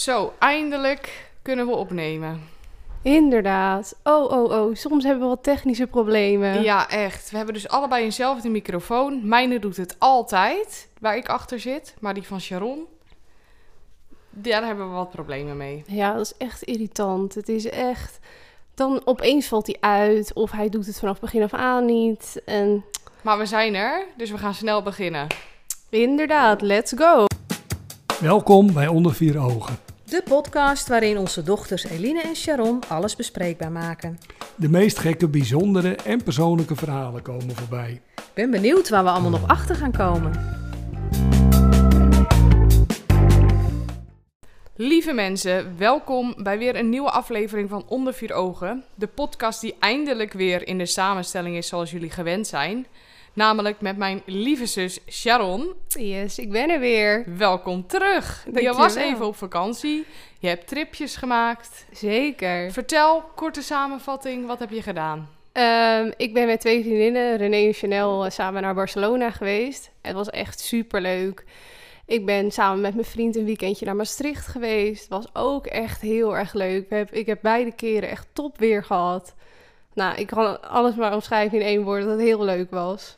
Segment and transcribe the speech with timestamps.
[0.00, 2.40] Zo, eindelijk kunnen we opnemen.
[3.02, 3.96] Inderdaad.
[4.02, 4.74] Oh, oh, oh.
[4.74, 6.62] Soms hebben we wat technische problemen.
[6.62, 7.30] Ja, echt.
[7.30, 9.28] We hebben dus allebei eenzelfde microfoon.
[9.28, 11.94] Mijne doet het altijd, waar ik achter zit.
[11.98, 12.86] Maar die van Sharon,
[14.30, 15.84] daar hebben we wat problemen mee.
[15.86, 17.34] Ja, dat is echt irritant.
[17.34, 18.18] Het is echt...
[18.74, 22.42] Dan opeens valt hij uit of hij doet het vanaf begin af aan niet.
[22.44, 22.84] En
[23.22, 25.26] Maar we zijn er, dus we gaan snel beginnen.
[25.88, 27.24] inderdaad, let's go.
[28.20, 29.89] Welkom bij Onder Vier Ogen.
[30.10, 34.18] De podcast waarin onze dochters Eline en Sharon alles bespreekbaar maken.
[34.56, 38.00] De meest gekke, bijzondere en persoonlijke verhalen komen voorbij.
[38.16, 40.32] Ik ben benieuwd waar we allemaal nog achter gaan komen.
[44.76, 48.84] Lieve mensen, welkom bij weer een nieuwe aflevering van Onder Vier Ogen.
[48.94, 52.86] De podcast die eindelijk weer in de samenstelling is zoals jullie gewend zijn.
[53.40, 55.72] Namelijk met mijn lieve zus Sharon.
[55.88, 57.24] Yes, ik ben er weer.
[57.36, 58.46] Welkom terug.
[58.54, 60.06] Je was even op vakantie.
[60.38, 61.86] Je hebt tripjes gemaakt.
[61.92, 62.72] Zeker.
[62.72, 65.28] Vertel, korte samenvatting, wat heb je gedaan?
[65.52, 69.90] Ehm, ik ben met twee vriendinnen, René en Chanel, eh, samen naar Barcelona geweest.
[70.02, 71.44] Het was echt super leuk.
[72.06, 75.08] Ik ben samen met mijn vriend een weekendje naar Maastricht geweest.
[75.08, 76.88] Was ook echt heel erg leuk.
[76.88, 79.34] We heb- Ik heb beide keren echt top weer gehad.
[79.94, 83.14] Nou, ik kan alles maar omschrijven in één woord dat het heel leuk was.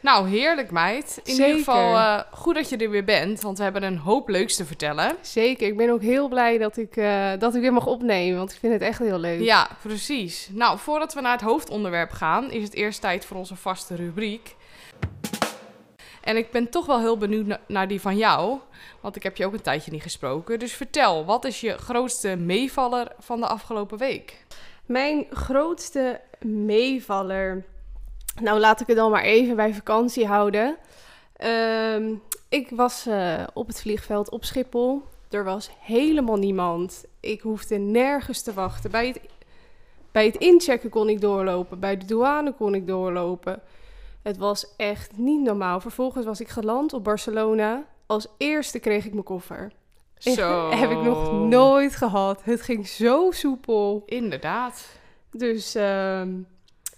[0.00, 1.20] Nou, heerlijk meid.
[1.24, 1.46] In Zeker.
[1.46, 4.56] ieder geval eh, goed dat je er weer bent, want we hebben een hoop leuks
[4.56, 5.16] te vertellen.
[5.20, 8.52] Zeker, ik ben ook heel blij dat ik, eh, dat ik weer mag opnemen, want
[8.52, 9.40] ik vind het echt heel leuk.
[9.40, 10.48] Ja, precies.
[10.52, 14.56] Nou, voordat we naar het hoofdonderwerp gaan, is het eerst tijd voor onze vaste rubriek.
[16.20, 18.58] En ik ben toch wel heel benieuwd na- naar die van jou,
[19.00, 20.58] want ik heb je ook een tijdje niet gesproken.
[20.58, 24.44] Dus vertel, wat is je grootste meevaller van de afgelopen week?
[24.86, 27.64] Mijn grootste meevaller.
[28.40, 30.76] Nou, laat ik het dan maar even bij vakantie houden.
[31.36, 32.14] Ehm,
[32.48, 35.02] ik was eh, op het vliegveld op Schiphol.
[35.30, 37.04] Er was helemaal niemand.
[37.20, 38.90] Ik hoefde nergens te wachten.
[38.90, 39.20] Bij het,
[40.12, 41.80] bij het inchecken kon ik doorlopen.
[41.80, 43.62] Bij de douane kon ik doorlopen.
[44.22, 45.80] Het was echt niet normaal.
[45.80, 47.84] Vervolgens was ik geland op Barcelona.
[48.06, 49.72] Als eerste kreeg ik mijn koffer.
[50.18, 50.70] Zo.
[50.70, 52.44] Heb ik nog nooit gehad.
[52.44, 54.02] Het ging zo soepel.
[54.06, 54.86] Inderdaad.
[55.30, 56.32] Dus ehm,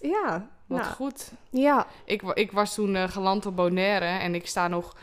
[0.01, 1.31] ja, Wat nou, goed.
[1.51, 4.97] ja, Ik, ik was toen eh, geland op Bonaire en ik sta nog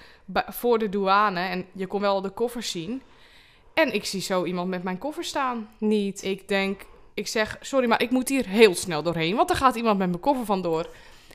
[0.48, 3.02] voor de douane en je kon wel de koffers zien.
[3.74, 5.70] En ik zie zo iemand met mijn koffer staan.
[5.78, 6.24] niet.
[6.24, 6.82] Ik denk,
[7.14, 10.10] ik zeg, sorry, maar ik moet hier heel snel doorheen, want er gaat iemand met
[10.10, 10.90] mijn koffer vandoor.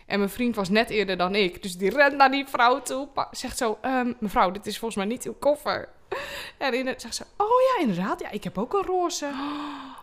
[0.06, 3.08] En mijn vriend was net eerder dan ik, dus die rent naar die vrouw toe,
[3.30, 5.88] zegt zo, "Ehm, mevrouw, dit is volgens mij niet uw koffer.
[6.58, 7.46] En in het, zegt ze, oh
[7.76, 9.30] ja, inderdaad, ja, ik heb ook een roze.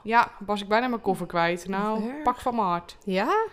[0.04, 1.68] Ja, was ik bijna mijn koffer kwijt.
[1.68, 2.96] Nou, pak van mijn hart.
[3.04, 3.46] Ja?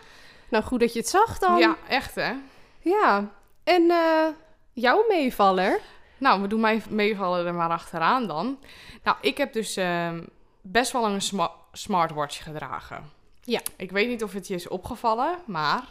[0.49, 1.59] Nou, goed dat je het zag dan.
[1.59, 2.33] Ja, echt hè.
[2.81, 3.31] Ja.
[3.65, 4.27] En eh,
[4.73, 5.81] jouw meevaller?
[6.19, 8.59] Nou, we doen mijn meevallen er maar achteraan dan.
[9.03, 10.23] Nou, ik heb dus ehm,
[10.61, 13.11] best wel een sma- smartwatch gedragen.
[13.43, 13.61] Ja.
[13.77, 15.83] Ik weet niet of het je is opgevallen, maar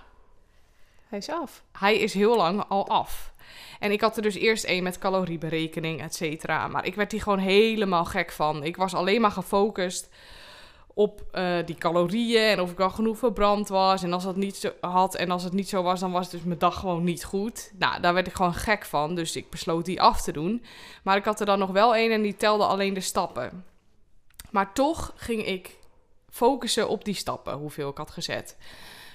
[1.08, 1.64] Hij is af.
[1.72, 3.34] hij is heel lang al af.
[3.80, 6.68] En ik had er dus eerst een met calorieberekening, et cetera.
[6.68, 8.64] Maar ik werd hier gewoon helemaal gek van.
[8.64, 10.10] Ik was alleen maar gefocust
[10.98, 14.04] op eh, die calorieën en of ik wel genoeg verbrand was.
[14.04, 16.44] En als dat niet zo had en als het niet zo was, dan was dus
[16.44, 17.72] mijn dag gewoon niet goed.
[17.80, 19.16] Nou, daar werd ik gewoon gek van.
[19.16, 20.64] Dus ik besloot die af te doen.
[21.04, 23.66] Maar ik had er dan nog wel een en die telde alleen de stappen.
[24.52, 25.78] Maar toch ging ik
[26.30, 28.58] focussen op die stappen, hoeveel ik had gezet.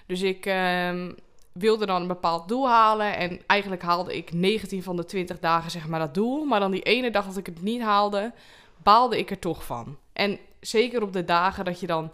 [0.06, 1.12] Dus ik ehm,
[1.52, 3.16] wilde dan een bepaald doel halen.
[3.16, 6.44] En eigenlijk haalde ik 19 van de 20 dagen zeg maar dat doel.
[6.44, 8.32] Maar dan die ene dag dat ik het niet haalde,
[8.82, 9.96] baalde ik er toch van.
[10.12, 12.12] En zeker op de dagen dat je dan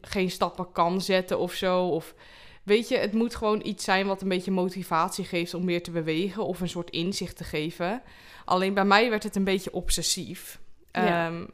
[0.00, 1.88] geen stappen kan zetten of zo.
[1.88, 2.14] Of
[2.62, 5.90] weet je, het moet gewoon iets zijn wat een beetje motivatie geeft om meer te
[5.90, 6.46] bewegen.
[6.46, 8.02] Of een soort inzicht te geven.
[8.44, 10.60] Alleen bij mij werd het een beetje obsessief.
[10.92, 11.26] Ja.
[11.26, 11.44] Ehm,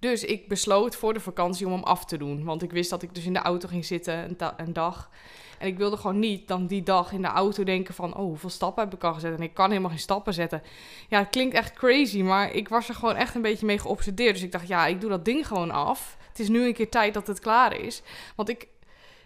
[0.00, 2.44] dus ik besloot voor de vakantie om hem af te doen.
[2.44, 5.10] Want ik wist dat ik dus in de auto ging zitten een, een dag.
[5.58, 8.16] En ik wilde gewoon niet dan die dag in de auto denken van...
[8.16, 9.36] oh, hoeveel stappen heb ik al gezet?
[9.36, 10.62] En ik kan helemaal geen stappen zetten.
[11.08, 14.34] Ja, het klinkt echt crazy, maar ik was er gewoon echt een beetje mee geobsedeerd.
[14.34, 16.16] Dus ik dacht, ja, ik doe dat ding gewoon af.
[16.28, 18.02] Het is nu een keer tijd dat het klaar is.
[18.36, 18.68] Want ik,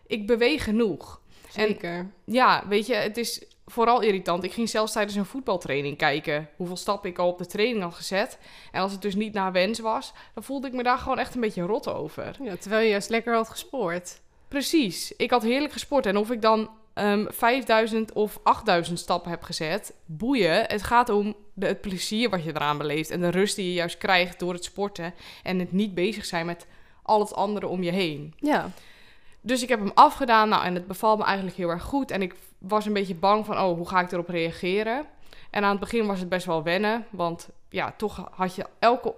[0.07, 1.21] ik beweeg genoeg.
[1.55, 2.11] En Zeker.
[2.25, 4.45] ja, weet je, het is vooral irritant.
[4.45, 7.95] Ik ging zelfs tijdens een voetbaltraining kijken hoeveel stappen ik al op de training had
[7.95, 8.39] gezet.
[8.73, 11.35] En als het dus niet naar wens was, dan voelde ik me daar gewoon echt
[11.35, 12.37] een beetje rot over.
[12.43, 14.21] Ja, terwijl je juist lekker had gespoord.
[14.49, 15.13] Precies.
[15.17, 16.07] Ik had heerlijk gesport.
[16.07, 20.65] En of ik dan ehm 5000 of 8000 stappen heb gezet, boeien.
[20.67, 23.11] Het gaat om de, het plezier wat je eraan beleeft.
[23.11, 25.15] En de rust die je juist krijgt door het sporten.
[25.43, 26.67] En het niet bezig zijn met
[27.03, 28.35] al het andere om je heen.
[28.37, 28.71] Ja.
[29.45, 30.49] Dus ik heb hem afgedaan.
[30.49, 32.11] Nou, en het bevalt me eigenlijk heel erg goed.
[32.11, 35.07] En ik was een beetje bang van, oh, hoe ga ik erop reageren?
[35.51, 37.07] En aan het begin was het best wel wennen.
[37.11, 39.15] Want ja, toch had je elke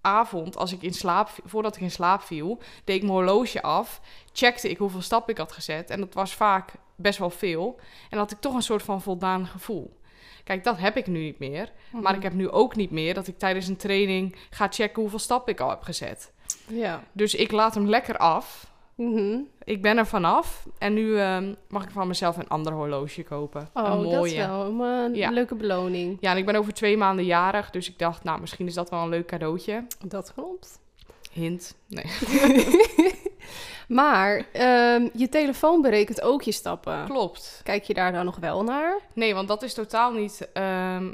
[0.00, 4.00] avond, als ik in slaap, voordat ik in slaap viel, deed ik mijn horloge af,
[4.32, 5.90] checkte ik hoeveel stappen ik had gezet.
[5.90, 7.80] En dat was vaak best wel veel.
[8.10, 10.00] En had ik toch een soort van voldaan gevoel.
[10.44, 11.72] Kijk, dat heb ik nu niet meer.
[11.90, 12.02] Mhm.
[12.02, 15.18] Maar ik heb nu ook niet meer dat ik tijdens een training ga checken hoeveel
[15.18, 16.32] stappen ik al heb gezet.
[16.68, 17.02] Ja.
[17.12, 18.71] Dus ik laat hem lekker af.
[18.94, 19.38] Mhm.
[19.64, 20.66] Ik ben er vanaf.
[20.78, 23.68] En nu ehm, mag ik van mezelf een ander horloge kopen.
[23.74, 24.36] Oh, een dat is mooie.
[24.46, 25.30] wel een, eh, Ja.
[25.30, 26.16] leuke beloning.
[26.20, 27.70] Ja, en ik ben over twee maanden jarig.
[27.70, 29.86] Dus ik dacht, nou, misschien is dat wel een leuk cadeautje.
[30.06, 30.80] Dat klopt.
[31.32, 31.76] Hint.
[31.88, 32.04] Nee.
[33.88, 37.04] Maar ehm, je telefoon berekent ook je stappen.
[37.04, 37.60] Klopt.
[37.64, 38.98] Kijk je daar dan nog wel naar?
[39.14, 41.12] Nee, want dat is totaal niet, ehm,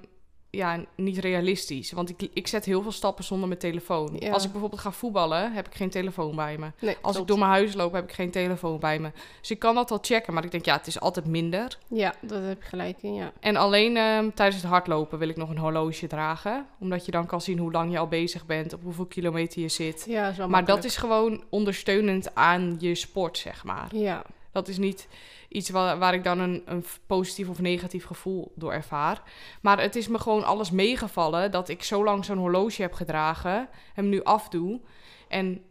[0.51, 1.93] ja, niet realistisch.
[1.93, 4.17] Want ik, ik zet heel veel stappen zonder mijn telefoon.
[4.19, 4.33] Ja.
[4.33, 6.71] Als ik bijvoorbeeld ga voetballen, heb ik geen telefoon bij me.
[6.81, 9.11] Nee, Als ik door mijn huis loop, heb ik geen telefoon bij me.
[9.41, 11.79] Dus ik kan dat wel checken, maar ik denk, ja, het is altijd minder.
[11.89, 13.33] Ja, dat heb je gelijk in, ja.
[13.41, 16.67] En alleen ehm, tijdens het hardlopen wil ik nog een horloge dragen.
[16.81, 19.69] Omdat je dan kan zien hoe lang je al bezig bent, op hoeveel kilometer je
[19.69, 20.05] zit.
[20.09, 23.97] Ja, is wel Maar dat is gewoon ondersteunend aan je sport, zeg maar.
[23.97, 24.23] Ja,
[24.53, 25.09] Dat is niet
[25.49, 29.23] iets waar, waar ik dan een, een positief of negatief gevoel door ervaar.
[29.61, 33.69] Maar het is me gewoon alles meegevallen dat ik zo lang zo'n horloge heb gedragen,
[33.95, 34.81] hem nu afdoe.
[35.29, 35.63] En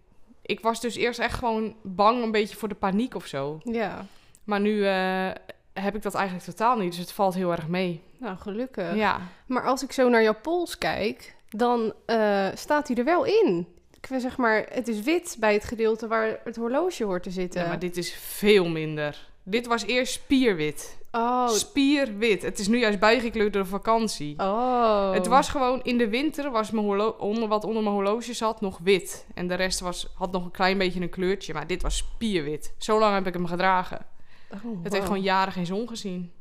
[0.41, 3.59] ik was dus eerst echt gewoon bang een beetje voor de paniek of zo.
[3.63, 4.05] ja.
[4.43, 5.29] Maar nu eh,
[5.73, 8.01] heb ik dat eigenlijk totaal niet, dus het valt heel erg mee.
[8.17, 8.95] Nou, gelukkig.
[8.95, 13.25] Ja, Maar als ik zo naar jouw pols kijk, dan eh, staat hij er wel
[13.25, 13.67] in.
[14.01, 17.61] Ik zeg maar, het is wit bij het gedeelte waar het horloge hoort te zitten.
[17.61, 19.29] Ja, maar dit is veel minder.
[19.49, 20.97] Dit was eerst spierwit.
[21.11, 22.41] Oh, Spierwit.
[22.41, 24.39] Het is nu juist bijgekleurd door de vakantie.
[24.39, 25.11] oh.
[25.13, 28.61] Het was gewoon in de winter, was mijn horlo- onder, wat onder mijn horloge zat,
[28.61, 29.25] nog wit.
[29.33, 31.53] En de rest was, had nog een klein beetje een kleurtje.
[31.53, 32.73] Maar dit was spierwit.
[32.77, 34.05] Zo lang heb ik hem gedragen.
[34.53, 36.31] Oh, Het heeft gewoon jaren geen zon gezien.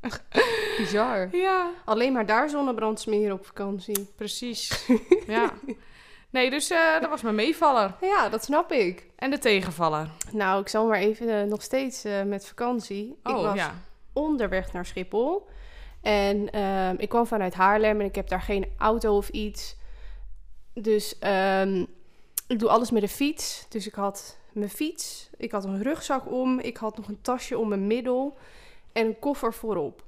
[0.78, 1.28] bizar.
[1.36, 4.08] Ja, Alleen maar daar zonnebrand smeren op vakantie.
[4.16, 4.86] precies.
[5.26, 5.52] ja.
[6.30, 7.94] Nee, dus eh, dat was mijn meevaller.
[8.00, 9.06] Ja, dat snap ik.
[9.16, 10.10] En de tegenvaller.
[10.32, 13.18] Nou, ik zal maar even eh, nog steeds eh, met vakantie.
[13.22, 13.74] ik Oh, was ja.
[14.12, 15.48] onderweg naar Schiphol.
[16.02, 19.76] En ehm, ik kwam vanuit Haarlem en ik heb daar geen auto of iets.
[20.74, 21.84] Dus ehm,
[22.46, 23.66] ik doe alles met de fiets.
[23.68, 27.58] Dus ik had mijn fiets, ik had een rugzak om, ik had nog een tasje
[27.58, 28.38] om mijn middel
[28.92, 30.04] en een koffer voorop.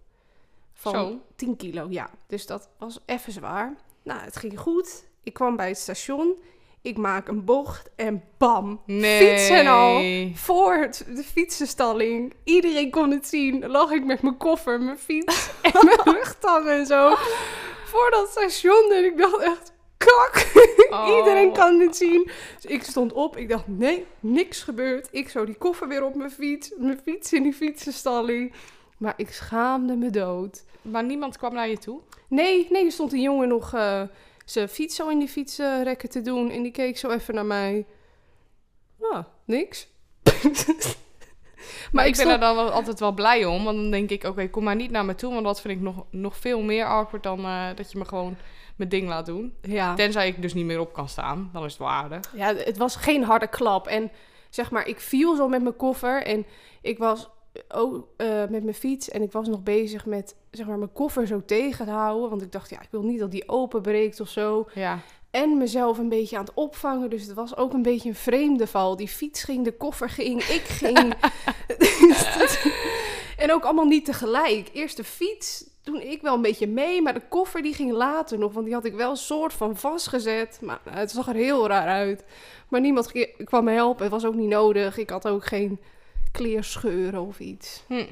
[0.72, 1.20] Van Zo.
[1.36, 2.10] 10 kilo, ja.
[2.26, 3.76] Dus dat was even zwaar.
[4.02, 5.04] Nou, het ging goed.
[5.22, 6.34] Ik kwam bij het station.
[6.82, 8.80] Ik maak een bocht en bam.
[8.86, 9.28] Nee.
[9.28, 10.02] Fietsen al.
[10.34, 12.34] Voor het, de fietsenstalling.
[12.44, 13.66] Iedereen kon het zien.
[13.66, 17.14] Lag ik met mijn koffer, mijn fiets en mijn rugtang en zo.
[17.84, 18.92] Voor dat station.
[18.92, 20.50] En ik dacht echt, kak.
[20.92, 21.16] Oh.
[21.18, 22.30] Iedereen kan dit zien.
[22.60, 23.36] Dus ik stond op.
[23.36, 25.08] Ik dacht, nee, niks gebeurt.
[25.10, 26.72] Ik zo die koffer weer op mijn fiets.
[26.76, 28.52] Mijn fiets in die fietsenstalling.
[28.96, 30.64] Maar ik schaamde me dood.
[30.82, 32.00] Maar niemand kwam naar je toe?
[32.28, 34.02] Nee, nee, er stond een jongen nog eh,
[34.44, 36.50] zijn fiets zo in die fietsrekken te doen.
[36.50, 37.86] En die keek zo even naar mij.
[39.12, 39.88] Ah, niks.
[41.92, 43.64] Maar ik ben stond- er dan altijd wel blij om.
[43.64, 45.32] Want dan denk ik, oké, kom maar niet naar me toe.
[45.32, 48.36] Want dat vind ik nog, nog veel meer awkward dan eh, dat je me gewoon
[48.76, 49.54] mijn ding laat doen.
[49.62, 49.94] Ja.
[49.94, 51.50] Tenzij ik dus niet meer op kan staan.
[51.52, 52.32] Dan is het wel aardig.
[52.34, 53.86] ja, het was geen harde klap.
[53.86, 54.10] En
[54.50, 56.22] zeg maar, ik viel zo met mijn koffer.
[56.22, 56.46] En
[56.80, 57.28] ik was
[57.68, 59.08] ook eh, met mijn fiets.
[59.10, 62.30] En ik was nog bezig met zeg maar, mijn koffer zo tegen te houden.
[62.30, 64.68] Want ik dacht, ja, ik wil niet dat die openbreekt of zo.
[64.74, 64.98] Ja.
[65.30, 67.10] En mezelf een beetje aan het opvangen.
[67.10, 68.96] Dus het was ook een beetje een vreemde val.
[68.96, 71.14] Die fiets ging, de koffer ging, ik ging.
[71.78, 72.66] Dus dat-
[73.36, 74.70] en ook allemaal niet tegelijk.
[74.72, 77.02] Eerst de fiets, toen ik wel een beetje mee.
[77.02, 78.52] Maar de koffer die ging later nog.
[78.52, 80.58] Want die had ik wel een soort van vastgezet.
[80.62, 82.24] Maar nou, het zag er heel raar uit.
[82.68, 83.12] Maar niemand
[83.44, 84.02] kwam me helpen.
[84.02, 84.96] Het was ook niet nodig.
[84.98, 85.80] Ik had ook geen
[86.32, 87.82] kleerscheuren of iets.
[87.86, 88.04] Hm.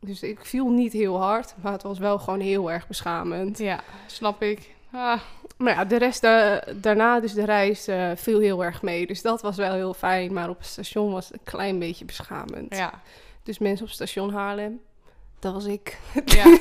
[0.00, 1.54] Dus ik viel niet heel hard.
[1.62, 3.58] Maar het was wel gewoon heel erg beschamend.
[3.58, 4.74] Ja, snap ik.
[4.92, 5.20] Ah,
[5.56, 9.06] Maar ja, de rest eh, daarna, dus de reis, eh, viel heel erg mee.
[9.06, 10.32] Dus dat was wel heel fijn.
[10.32, 12.76] Maar op het station was het een klein beetje beschamend.
[12.76, 13.02] ja.
[13.42, 14.80] Dus mensen op station Haarlem,
[15.38, 15.98] dat was ik.
[16.24, 16.44] ja.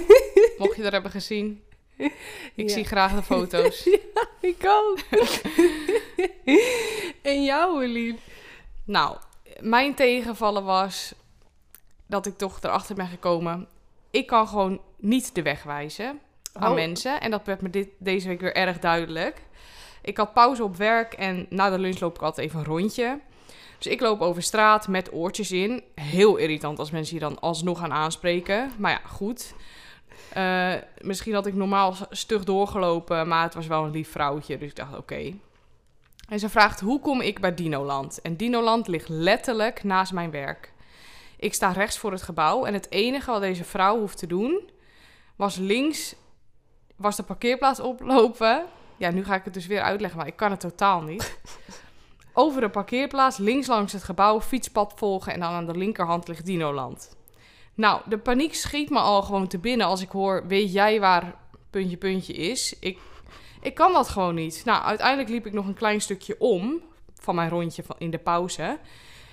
[0.58, 1.62] Mocht je dat hebben gezien.
[1.98, 2.12] Ik
[2.56, 2.68] Ja.
[2.68, 3.90] zie graag de foto's.
[4.42, 4.98] Ik ook.
[7.22, 8.18] en jou, Eline?
[8.86, 9.18] Nou,
[9.60, 11.14] mijn tegenvallen was
[12.08, 13.68] dat ik toch erachter ben gekomen.
[14.12, 16.20] Ik kan gewoon niet de weg wijzen
[16.54, 16.76] aan Oh.
[16.76, 17.22] mensen.
[17.22, 19.42] En dat werd me dit, deze week weer erg duidelijk.
[20.02, 23.20] Ik had pauze op werk en na de lunch loop ik altijd even een rondje.
[23.78, 25.84] Dus ik loop over straat met oortjes in.
[25.96, 28.72] Heel irritant als mensen je dan alsnog gaan aanspreken.
[28.78, 29.54] Maar ja, goed.
[30.34, 34.58] Eh, misschien had ik normaal stug doorgelopen, maar het was wel een lief vrouwtje.
[34.58, 35.34] Dus ik dacht, oké.
[36.30, 38.22] En ze vraagt, hoe kom ik bij Dinoland?
[38.22, 40.74] En Dinoland ligt letterlijk naast mijn werk.
[41.38, 44.70] Ik sta rechts voor het gebouw en het enige wat deze vrouw hoeft te doen...
[45.36, 46.16] was links
[46.96, 48.66] was de parkeerplaats oplopen.
[48.98, 51.40] Ja, nu ga ik het dus weer uitleggen, maar ik kan het totaal niet.
[52.34, 56.46] Over de parkeerplaats, links langs het gebouw, fietspad volgen en dan aan de linkerhand ligt
[56.46, 57.16] Dinoland.
[57.74, 61.36] Nou, de paniek schiet me al gewoon te binnen als ik hoor, weet jij waar
[61.70, 62.80] puntje puntje is?
[62.80, 63.00] Ik,
[63.64, 64.62] ik kan dat gewoon niet.
[64.66, 66.82] Nou, uiteindelijk liep ik nog een klein stukje om
[67.16, 68.78] van mijn rondje van, in de pauze.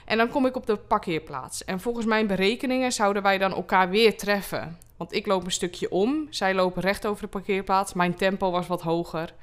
[0.05, 1.65] En dan kom ik op de parkeerplaats.
[1.65, 4.79] En volgens mijn berekeningen zouden wij dan elkaar weer treffen.
[4.97, 7.93] Want ik loop een stukje om, zij lopen recht over de parkeerplaats.
[7.93, 9.35] Mijn tempo was wat hoger.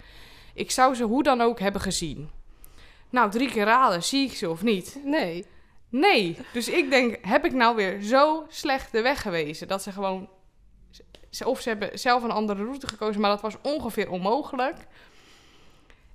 [0.53, 2.29] Ik zou ze hoe dan ook hebben gezien.
[3.09, 4.99] Nou, drie keer raden, zie ik ze of niet?
[5.03, 5.45] Nee.
[5.89, 6.37] Nee.
[6.53, 10.29] Dus ik denk, heb ik nou weer zo slecht de weg gewezen dat ze gewoon.
[11.45, 14.75] Of ze hebben zelf een andere route gekozen, maar dat was ongeveer onmogelijk.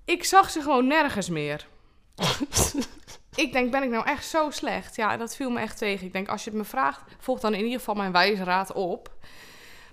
[0.05, 1.67] Ik zag ze gewoon nergens meer.
[3.35, 4.97] ik denk, ben ik nou echt zo slecht?
[4.97, 6.07] Ja, dat viel me echt tegen.
[6.07, 8.73] Ik denk, als je het me vraagt, volg dan in ieder geval mijn wijze raad
[8.73, 9.11] op.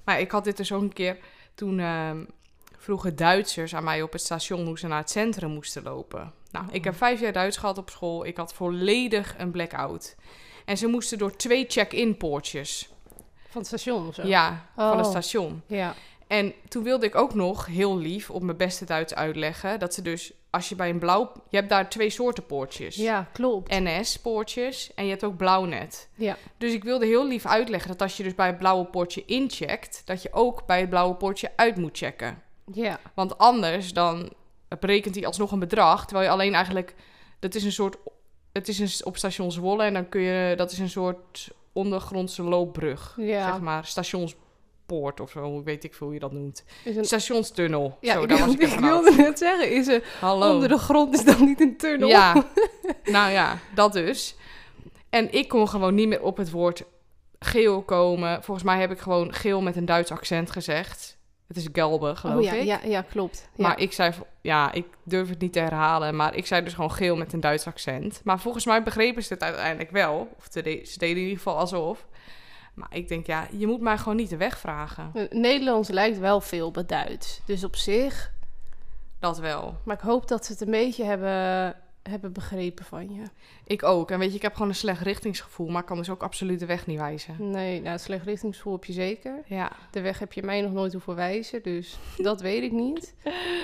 [0.03, 1.17] Maar ik had dit dus ook een keer
[1.55, 2.25] toen ehm,
[2.77, 6.33] vroegen Duitsers aan mij op het station hoe ze naar het centrum moesten lopen.
[6.51, 8.25] Nou, ik heb vijf jaar Duits gehad op school.
[8.25, 10.15] Ik had volledig een blackout.
[10.65, 12.89] En ze moesten door twee check-in poortjes.
[13.49, 14.27] Van het station of zo?
[14.27, 15.11] Ja, van het Oh.
[15.11, 15.61] station.
[15.67, 15.93] Ja.
[16.27, 20.01] En toen wilde ik ook nog heel lief op mijn beste Duits uitleggen dat ze
[20.01, 22.95] dus als je bij een blauw, je hebt daar twee soorten poortjes.
[22.95, 23.69] Ja, klopt.
[23.79, 26.09] NS-poortjes en je hebt ook blauwnet.
[26.15, 26.37] Ja.
[26.57, 30.01] Dus ik wilde heel lief uitleggen dat als je dus bij het blauwe poortje incheckt,
[30.05, 32.41] dat je ook bij het blauwe poortje uit moet checken.
[32.73, 32.99] Ja.
[33.13, 34.33] Want anders dan
[34.79, 36.95] berekent hij alsnog een bedrag, terwijl je alleen eigenlijk,
[37.39, 37.97] dat is een soort,
[38.53, 42.43] het is een, op station Zwolle en dan kun je, dat is een soort ondergrondse
[42.43, 43.51] loopbrug, Ja.
[43.51, 46.63] zeg maar, stationspoort of zo, weet ik veel hoe je dat noemt.
[46.83, 47.05] Is een...
[47.05, 50.53] Stationstunnel, Ja, zo, ik, daar was ik ik wilde net zeggen, is Hallo.
[50.53, 52.07] onder de grond is dan niet een tunnel?
[52.09, 52.33] Ja,
[53.03, 54.35] nou ja, dat dus.
[55.09, 56.83] En ik kon gewoon niet meer op het woord
[57.39, 58.43] geel komen.
[58.43, 61.17] Volgens mij heb ik gewoon geel met een Duits accent gezegd.
[61.49, 62.63] Het is gelbe, geloof oh, ja, ik.
[62.65, 63.49] ja, ja, klopt.
[63.55, 63.67] Ja.
[63.67, 66.91] Maar ik zei, ja, ik durf het niet te herhalen, maar ik zei dus gewoon
[66.91, 68.21] geel met een Duits accent.
[68.23, 70.29] Maar volgens mij begrepen ze het uiteindelijk wel.
[70.37, 72.05] Of ze de- ze deden in ieder geval alsof.
[72.73, 75.11] Maar ik denk, ja, je moet mij gewoon niet de weg vragen.
[75.13, 77.41] Eh, Nederlands lijkt wel veel op Duits.
[77.45, 78.31] Dus op zich.
[79.19, 79.77] Dat wel.
[79.85, 83.23] Maar ik hoop dat ze het een beetje hebben, hebben begrepen van je.
[83.63, 84.11] Ik ook.
[84.11, 86.59] En weet je, ik heb gewoon een slecht richtingsgevoel, maar ik kan dus ook absoluut
[86.59, 87.35] de weg niet wijzen.
[87.51, 89.41] Nee, nou, slecht richtingsgevoel heb je zeker.
[89.45, 89.71] Ja.
[89.91, 93.15] De weg heb je mij nog nooit hoeven wijzen, dus dat weet ik niet.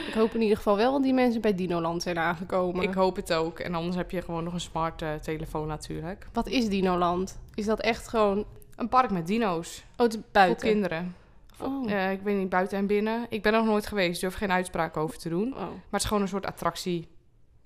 [0.07, 2.83] Ik hoop in ieder geval wel dat die mensen bij Dinoland zijn aangekomen.
[2.83, 3.59] Ik hoop het ook.
[3.59, 6.27] En anders heb je gewoon nog een smart eh, telefoon natuurlijk.
[6.33, 7.39] Wat is Dinoland?
[7.53, 8.45] Is dat echt gewoon...
[8.75, 9.83] Een park met dino's.
[9.91, 10.67] Oh, het is Voor buiten?
[10.67, 11.15] kinderen.
[11.61, 11.91] Oh.
[11.91, 13.25] Eh, ik weet niet, buiten en binnen.
[13.29, 15.53] Ik ben er nog nooit geweest, durf geen uitspraak over te doen.
[15.53, 15.59] oh.
[15.59, 17.07] Maar het is gewoon een soort attractie.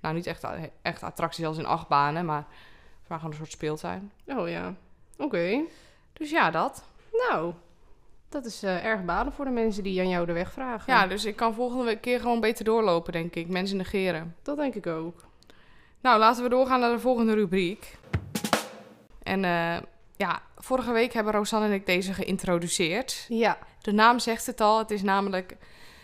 [0.01, 0.45] Nou, niet echt,
[0.81, 2.45] echt attractie als in acht banen, maar
[3.07, 4.11] het gewoon een soort speeltuin.
[4.25, 4.73] Oh ja.
[5.17, 5.61] Oké.
[6.13, 6.83] Dus ja, dat.
[7.11, 7.53] Nou,
[8.29, 10.93] dat is eh, erg baden voor de mensen die aan jou de weg vragen.
[10.93, 13.47] Ja, dus ik kan volgende keer gewoon beter doorlopen, denk ik.
[13.47, 14.35] Mensen negeren.
[14.41, 15.23] Dat denk ik ook.
[16.01, 17.97] Nou, laten we doorgaan naar de volgende rubriek.
[19.23, 19.77] En eh,
[20.15, 23.25] ja, vorige week hebben Rosanne en ik deze geïntroduceerd.
[23.29, 23.57] Ja.
[23.81, 24.77] De naam zegt het al.
[24.77, 25.57] Het is namelijk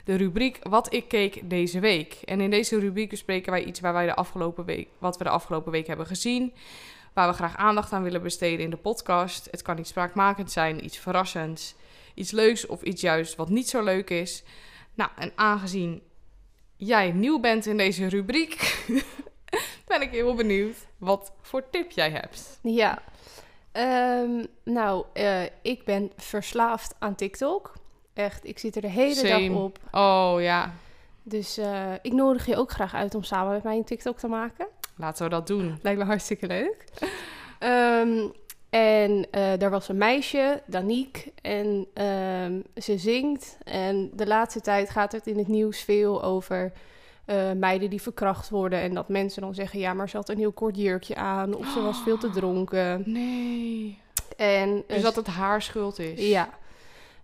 [0.06, 2.14] de rubriek Wat ik keek deze week.
[2.14, 5.30] En in deze rubriek bespreken wij iets waar wij de afgelopen week, wat we de
[5.30, 6.54] afgelopen week hebben gezien.
[7.14, 9.48] Waar we graag aandacht aan willen besteden in de podcast.
[9.52, 11.76] Het kan iets spraakmakend zijn, iets verrassends,
[12.14, 14.44] iets leuks of iets juist wat niet zo leuk is.
[14.94, 16.02] Nou, en aangezien
[16.76, 18.86] jij nieuw bent in deze rubriek,
[19.88, 22.60] ben ik heel benieuwd wat voor tip jij hebt.
[22.62, 23.02] Ja.
[23.72, 27.74] Ehm, nou, eh, ik ben verslaafd aan TikTok.
[28.16, 29.48] Echt, ik zit er de hele Same.
[29.50, 29.80] dag op.
[29.92, 30.74] Oh ja,
[31.24, 34.28] Dus eh, ik nodig je ook graag uit om samen met mij een TikTok te
[34.28, 34.68] maken.
[34.98, 35.80] laten we dat doen.
[35.82, 36.84] Lijkt me hartstikke leuk.
[37.60, 38.28] Ehm,
[38.70, 43.58] en eh, daar was een meisje, Danique, en ehm, ze zingt.
[43.64, 46.72] En de laatste tijd gaat het in het nieuws veel over
[47.26, 48.80] eh, meiden die verkracht worden.
[48.80, 51.54] En dat mensen dan zeggen, ja, maar ze had een heel kort jurkje aan.
[51.56, 53.04] Of ze was veel te dronken.
[53.06, 54.00] Nee.
[54.38, 56.28] En, Dus dat het haar schuld is.
[56.30, 56.50] ja.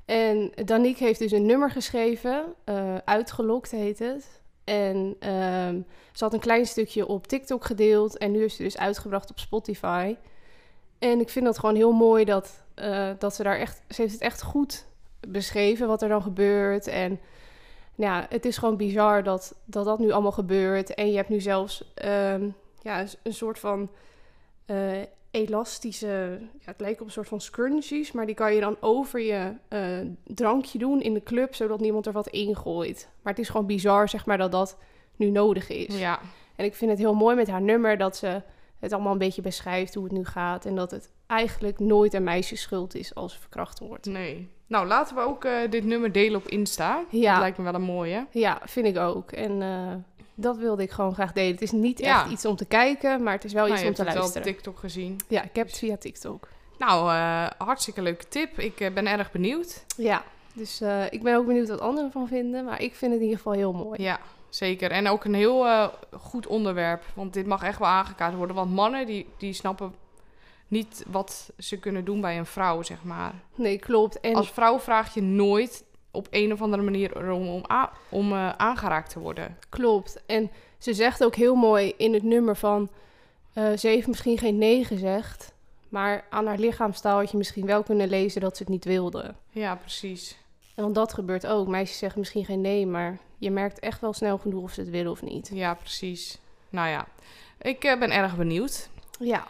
[0.05, 4.41] En Danique heeft dus een nummer geschreven, eh, Uitgelokt heet het.
[4.63, 5.81] En ehm,
[6.11, 9.39] ze had een klein stukje op TikTok gedeeld en nu is ze dus uitgebracht op
[9.39, 10.15] Spotify.
[10.99, 14.13] En ik vind dat gewoon heel mooi dat, eh, dat ze daar echt, ze heeft
[14.13, 14.85] het echt goed
[15.27, 16.87] beschreven wat er dan gebeurt.
[16.87, 17.19] En
[17.95, 20.93] nou ja, het is gewoon bizar dat, dat dat nu allemaal gebeurt.
[20.93, 22.49] En je hebt nu zelfs ehm,
[22.81, 23.89] ja, een, soort van
[24.65, 28.77] eh, elastische, ja, het lijkt op een soort van scrunchies, maar die kan je dan
[28.79, 29.81] over je eh,
[30.23, 33.09] drankje doen in de club, zodat niemand er wat in gooit.
[33.21, 34.77] Maar het is gewoon bizar, zeg maar, dat dat
[35.15, 35.99] nu nodig is.
[35.99, 36.19] Ja.
[36.55, 38.41] En ik vind het heel mooi met haar nummer dat ze
[38.79, 42.23] het allemaal een beetje beschrijft hoe het nu gaat en dat het eigenlijk nooit een
[42.23, 44.05] meisje schuld is als ze verkracht wordt.
[44.05, 44.49] Nee.
[44.67, 47.05] Nou, laten we ook eh, dit nummer delen op Insta.
[47.09, 47.31] Ja.
[47.31, 48.27] Dat lijkt me wel een mooie.
[48.31, 49.31] Ja, vind ik ook.
[49.31, 49.93] En eh,
[50.41, 51.51] dat wilde ik gewoon graag delen.
[51.51, 52.21] Het is niet Ja.
[52.21, 54.17] echt iets om te kijken, maar het is wel Nou, iets om te hebt het
[54.17, 54.55] wel op luisteren.
[54.63, 55.19] TikTok gezien.
[55.27, 56.47] Ja, ik heb het via TikTok.
[56.77, 58.59] Nou, eh, hartstikke leuke tip.
[58.59, 59.85] Ik eh, ben erg benieuwd.
[59.97, 62.65] Ja, dus eh, ik ben ook benieuwd wat anderen ervan vinden.
[62.65, 64.03] Maar ik vind het in ieder geval heel mooi.
[64.03, 64.19] Ja,
[64.49, 64.91] zeker.
[64.91, 65.65] En ook een heel
[66.19, 67.03] goed onderwerp.
[67.13, 68.55] Want dit mag echt wel aangekaart worden.
[68.55, 69.93] Want mannen die, die snappen
[70.67, 73.33] niet wat ze kunnen doen bij een vrouw, zeg maar.
[73.55, 74.19] Nee, klopt.
[74.19, 78.31] En Als vrouw vraag je nooit op een of andere manier om, om, a- om
[78.31, 79.57] eh, aangeraakt te worden.
[79.69, 80.21] klopt.
[80.25, 82.89] En ze zegt ook heel mooi in het nummer van...
[83.53, 85.53] eh, ze heeft misschien geen nee gezegd.
[85.89, 89.33] Maar aan haar lichaamstaal had je misschien wel kunnen lezen dat ze het niet wilde.
[89.49, 90.37] Ja, precies.
[90.75, 91.67] En want dat gebeurt ook.
[91.67, 94.89] Meisjes zeggen misschien geen nee, maar je merkt echt wel snel genoeg of ze het
[94.89, 95.49] willen of niet.
[95.53, 96.37] Ja, precies.
[96.69, 97.07] Nou ja,
[97.61, 98.89] ik eh, ben erg benieuwd.
[99.19, 99.47] Ja,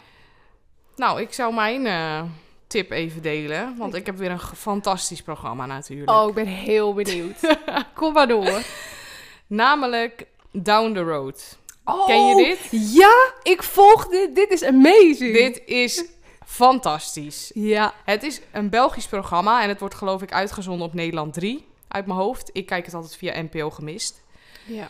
[0.96, 1.86] Nou, ik zou mijn
[2.72, 3.76] tip even delen.
[3.78, 6.12] Want ik heb weer een fantastisch programma natuurlijk.
[6.12, 7.58] oh, ik ben heel benieuwd.
[7.94, 8.62] Kom maar door.
[9.48, 11.58] Namelijk Down the Road.
[11.86, 12.92] Oh, Ken je dit?
[12.94, 14.36] Ja, ik volg dit.
[14.36, 15.34] Dit is amazing.
[15.34, 16.06] Dit is
[16.46, 17.52] fantastisch.
[17.54, 17.94] Ja.
[18.06, 22.06] Het is een Belgisch programma en het wordt geloof ik uitgezonden op Nederland 3 uit
[22.06, 22.50] mijn hoofd.
[22.54, 24.24] Ik kijk het altijd via NPO gemist.
[24.66, 24.90] Ja.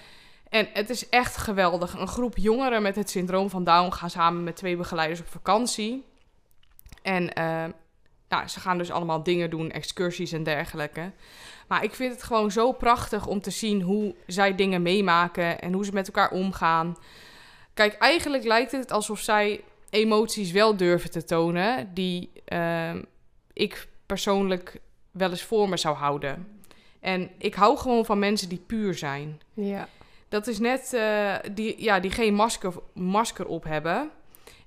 [0.50, 1.98] En het is echt geweldig.
[1.98, 6.04] Een groep jongeren met het syndroom van Down gaan samen met twee begeleiders op vakantie.
[7.02, 7.32] En
[8.32, 11.12] nou, ze gaan dus allemaal dingen doen, excursies en dergelijke.
[11.68, 15.74] Maar ik vind het gewoon zo prachtig om te zien hoe zij dingen meemaken en
[15.74, 16.98] hoe ze met elkaar omgaan.
[17.74, 22.96] Kijk, eigenlijk lijkt het alsof zij emoties wel durven te tonen die eh,
[23.54, 24.80] ik persoonlijk
[25.12, 26.60] wel eens voor me zou houden.
[27.00, 29.42] En ik hou gewoon van mensen die puur zijn.
[29.54, 29.88] Ja.
[30.30, 34.12] Dat is net eh, die, ja, die geen masker, masker op hebben.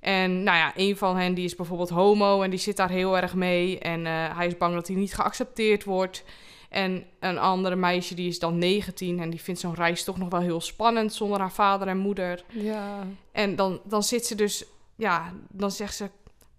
[0.04, 3.16] En nou ja, een van hen die is bijvoorbeeld homo en die zit daar heel
[3.16, 3.78] erg mee.
[3.78, 6.24] En eh, hij is bang dat hij niet geaccepteerd wordt.
[6.68, 10.28] En een andere meisje die is dan 19 en die vindt zo'n reis toch nog
[10.28, 12.44] wel heel spannend zonder haar vader en moeder.
[12.48, 13.06] Ja.
[13.32, 14.64] En dan, dan zit ze dus,
[14.96, 16.10] ja, dan zegt ze: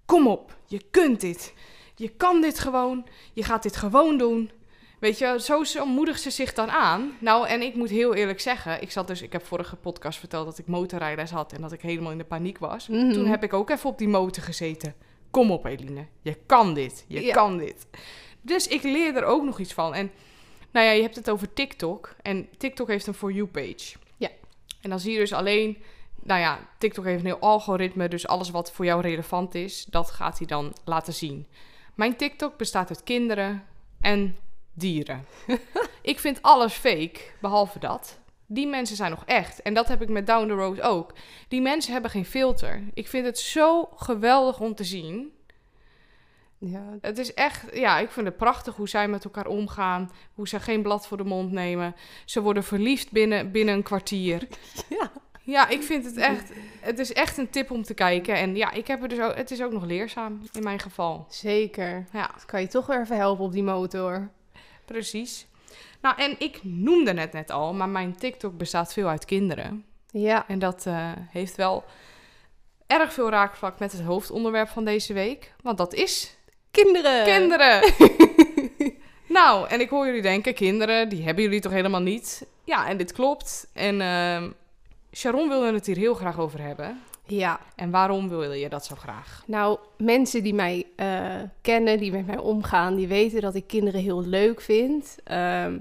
[0.05, 1.53] Kom op, je kunt dit.
[1.95, 3.05] Je kan dit gewoon.
[3.33, 4.51] Je gaat dit gewoon doen.
[5.05, 7.17] Weet je, zo, zo moedigt ze zich dan aan.
[7.19, 10.45] Nou, en ik moet heel eerlijk zeggen, ik zat dus, ik heb vorige podcast verteld
[10.45, 12.87] dat ik motorrijles had en dat ik helemaal in de paniek was.
[12.87, 13.11] Mhm.
[13.13, 14.95] Toen heb ik ook even op die motor gezeten.
[15.31, 17.05] Kom op, Eline, je kan dit.
[17.07, 17.33] Je Ja.
[17.33, 17.87] kan dit.
[18.41, 19.93] Dus ik leer er ook nog iets van.
[19.93, 20.11] En
[20.71, 22.15] nou ja, je hebt het over TikTok.
[22.21, 23.95] En TikTok heeft een For You page.
[24.17, 24.29] Ja.
[24.81, 25.77] En dan zie je dus alleen
[26.23, 30.11] nou ja, TikTok heeft een heel algoritme, dus alles wat voor jou relevant is, dat
[30.11, 31.47] gaat hij dan laten zien.
[31.95, 33.63] Mijn TikTok bestaat uit kinderen
[34.01, 34.37] en
[34.75, 35.25] dieren.
[36.01, 38.19] ik vind alles fake, behalve dat.
[38.47, 39.61] Die mensen zijn nog echt.
[39.61, 41.13] En dat heb ik met Down the Road ook.
[41.47, 42.83] Die mensen hebben geen filter.
[42.93, 45.33] Ik vind het zo geweldig om te zien.
[46.57, 46.97] Ja.
[47.01, 50.11] Het is echt, ja, ik vind het prachtig hoe zij met elkaar omgaan.
[50.33, 51.95] Hoe ze geen blad voor de mond nemen.
[52.25, 54.47] Ze worden verliefd binnen, binnen een kwartier.
[54.89, 55.11] Ja.
[55.45, 58.35] Ja, ik vind het echt, het is echt een tip om te kijken.
[58.35, 61.25] En ja, ik heb er dus ook, het is ook nog leerzaam in mijn geval.
[61.29, 62.05] Zeker.
[62.11, 64.29] Ja, Dat kan je toch weer even helpen op die motor.
[64.85, 65.47] Precies.
[66.01, 69.85] Nou, en ik noemde het net al, maar mijn TikTok bestaat veel uit kinderen.
[70.11, 70.47] Ja.
[70.47, 71.83] En dat eh, heeft wel
[72.87, 75.53] erg veel raakvlak met het hoofdonderwerp van deze week.
[75.61, 76.37] Want dat is
[76.71, 77.23] Kinderen.
[77.23, 77.93] kinderen.
[79.37, 82.45] nou, en ik hoor jullie denken, kinderen, die hebben jullie toch helemaal niet?
[82.63, 83.67] Ja, en dit klopt.
[83.73, 84.49] En ehm,
[85.13, 87.01] Sharon wilde het hier heel graag over hebben.
[87.27, 87.59] Ja.
[87.75, 89.43] En waarom wilde je dat zo graag?
[89.47, 94.01] Nou, mensen die mij eh, kennen, die met mij omgaan, die weten dat ik kinderen
[94.01, 95.15] heel leuk vind.
[95.23, 95.79] Ehm,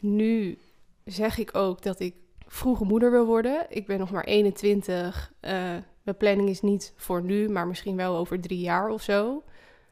[0.00, 0.58] nu
[1.04, 2.14] zeg ik ook dat ik
[2.46, 3.66] vroege moeder wil worden.
[3.68, 5.32] Ik ben nog maar 21.
[5.40, 5.52] Eh,
[6.02, 9.42] mijn planning is niet voor nu, maar misschien wel over drie jaar of zo.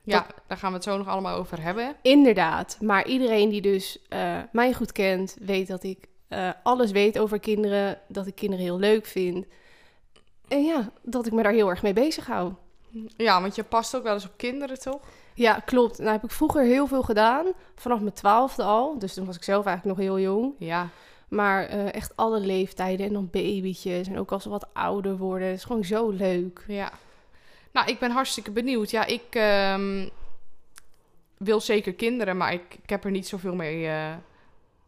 [0.02, 1.96] Ja, daar gaan we het zo nog allemaal over hebben.
[2.02, 6.08] Inderdaad, maar iedereen die dus eh, mij goed kent, weet dat ik
[6.62, 9.46] alles weet over kinderen, dat ik kinderen heel leuk vind.
[10.48, 12.52] En ja, dat ik me daar heel erg mee bezig hou.
[13.16, 15.00] Ja, want je past ook wel eens op kinderen, toch?
[15.34, 15.98] Ja, klopt.
[15.98, 18.98] Nou heb ik vroeger heel veel gedaan, vanaf mijn twaalfde al.
[18.98, 20.54] Dus toen was ik zelf eigenlijk nog heel jong.
[20.58, 20.88] Ja.
[21.28, 25.48] Maar eh, echt alle leeftijden en dan babytjes en ook als ze wat ouder worden.
[25.48, 26.64] Het is gewoon zo leuk.
[26.66, 26.92] Ja.
[27.72, 28.90] Nou, ik ben hartstikke benieuwd.
[28.90, 30.08] Ja, ik ehm,
[31.38, 34.14] wil zeker kinderen, maar ik, ik heb er niet zoveel mee eh,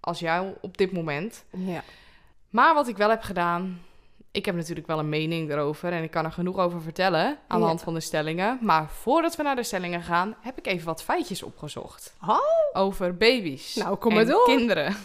[0.01, 1.45] als jou op dit moment.
[1.51, 1.83] Ja.
[2.51, 3.83] Maar wat ik wel heb gedaan,
[4.37, 7.37] ik heb natuurlijk wel een mening erover en ik kan er genoeg over vertellen aan
[7.59, 7.67] de Ja.
[7.67, 8.59] hand van de stellingen.
[8.61, 12.15] Maar voordat we naar de stellingen gaan, heb ik even wat feitjes opgezocht.
[12.29, 12.39] Oh.
[12.73, 14.45] Over baby's Nou, kom en maar door.
[14.45, 14.97] kinderen.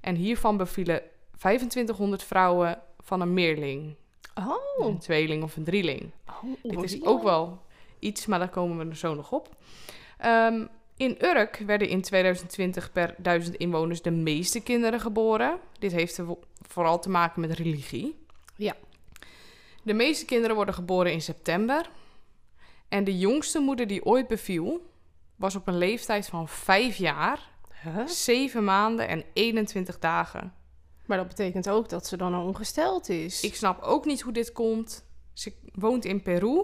[0.00, 1.02] En hiervan bevielen
[1.38, 3.94] 2500 vrouwen van een meerling.
[4.34, 4.86] Oh.
[4.86, 6.10] Een tweeling of een drieling.
[6.26, 7.62] oh Dit is ook wel
[7.98, 9.48] iets, maar daar komen we er zo nog op.
[10.18, 10.66] Ehm,
[10.98, 15.58] in Urk werden in 2020 per duizend inwoners de meeste kinderen geboren.
[15.78, 18.18] Dit heeft vo- vooral te maken met religie.
[18.56, 18.74] Ja.
[19.82, 21.90] De meeste kinderen worden geboren in september.
[22.88, 24.86] En de jongste moeder die ooit beviel,
[25.36, 28.06] was op een leeftijd van 5 jaar, Huh?
[28.06, 30.54] 7 maanden en 21 dagen.
[31.06, 33.42] Maar dat betekent ook dat ze dan al ongesteld is.
[33.42, 35.04] Ik snap ook niet hoe dit komt.
[35.32, 36.62] Ze woont in Peru.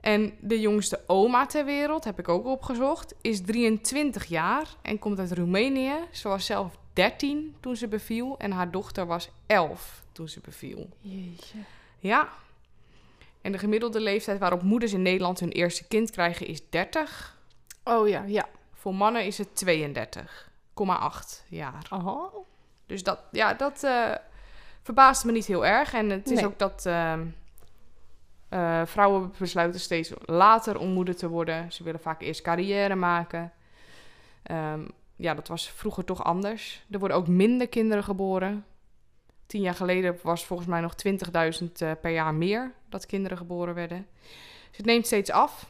[0.00, 5.18] En de jongste oma ter wereld, heb ik ook opgezocht, is 23 jaar en komt
[5.18, 5.92] uit Roemenië.
[6.10, 10.88] Ze was zelf 13 toen ze beviel en haar dochter was 11 toen ze beviel.
[11.00, 11.58] Jeetje.
[11.98, 12.28] Ja.
[13.40, 17.36] En de gemiddelde leeftijd waarop moeders in Nederland hun eerste kind krijgen is 30.
[17.84, 18.48] Oh ja, ja.
[18.74, 21.86] Voor mannen is het 32,8 jaar.
[21.92, 22.34] Oh.
[22.86, 24.14] Dus dat, ja, dat eh
[24.82, 25.94] verbaast me niet heel erg.
[25.94, 26.46] En het is Nee.
[26.46, 27.26] ook dat ehm,
[28.48, 31.72] eh, vrouwen besluiten steeds later om moeder te worden.
[31.72, 33.52] Ze willen vaak eerst carrière maken.
[34.42, 34.80] Ehm,
[35.16, 36.84] ja, dat was vroeger toch anders.
[36.90, 38.64] Er worden ook minder kinderen geboren.
[39.46, 43.74] Tien jaar geleden was volgens mij nog 20.000 eh, per jaar meer dat kinderen geboren
[43.74, 44.06] werden.
[44.68, 45.66] Dus het neemt steeds af.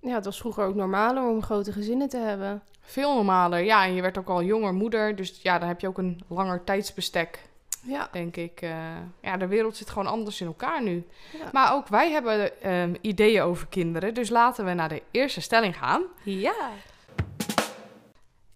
[0.00, 2.62] Ja, het was vroeger ook normaler om grote gezinnen te hebben.
[2.80, 3.60] Veel normaler.
[3.60, 5.16] Ja, en je werd ook al jonger moeder.
[5.16, 7.49] Dus ja, dan heb je ook een langer tijdsbestek
[7.82, 8.08] Ja.
[8.12, 8.60] denk ik.
[8.62, 11.06] eh, ja, de wereld zit gewoon anders in elkaar nu.
[11.38, 11.48] Ja.
[11.52, 14.14] Maar ook wij hebben ehm, ideeën over kinderen.
[14.14, 16.02] Dus laten we naar de eerste stelling gaan.
[16.24, 16.70] Ja.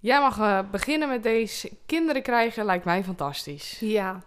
[0.01, 1.71] Jij mag eh, beginnen met deze.
[1.87, 3.77] Kinderen krijgen lijkt mij fantastisch.
[3.81, 4.23] Ja.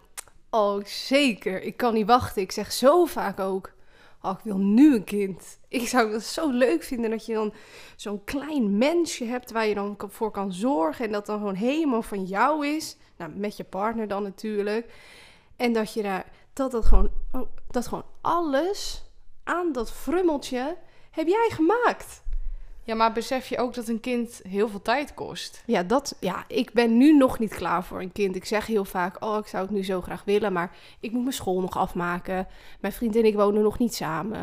[0.49, 1.62] Oh, zeker.
[1.62, 2.41] Ik kan niet wachten.
[2.41, 3.71] Ik zeg zo vaak ook.
[4.21, 5.60] Oh, ik wil nu een kind.
[5.67, 7.53] Ik zou het zo leuk vinden dat je dan
[7.95, 11.05] zo'n klein mensje hebt waar je dan voor kan zorgen.
[11.05, 12.97] En dat dan gewoon helemaal van jou is.
[13.17, 14.93] Nou, met je partner dan natuurlijk.
[15.56, 19.03] En dat je daar, dat dat gewoon, oh, dat gewoon alles
[19.43, 20.77] aan dat frummeltje
[21.12, 22.25] heb jij gemaakt.
[22.84, 25.63] Ja, maar besef je ook dat een kind heel veel tijd kost?
[25.65, 28.36] Ja, dat, ja, ik ben nu nog niet klaar voor een kind.
[28.36, 31.21] Ik zeg heel vaak, oh, ik zou het nu zo graag willen, maar ik moet
[31.21, 32.47] mijn school nog afmaken.
[32.80, 34.41] Mijn vriend en ik wonen nog niet samen.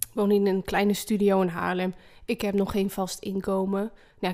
[0.00, 1.94] Ik woon in een kleine studio in Haarlem.
[2.24, 3.92] Ik heb nog geen vast inkomen.
[4.18, 4.28] Ja,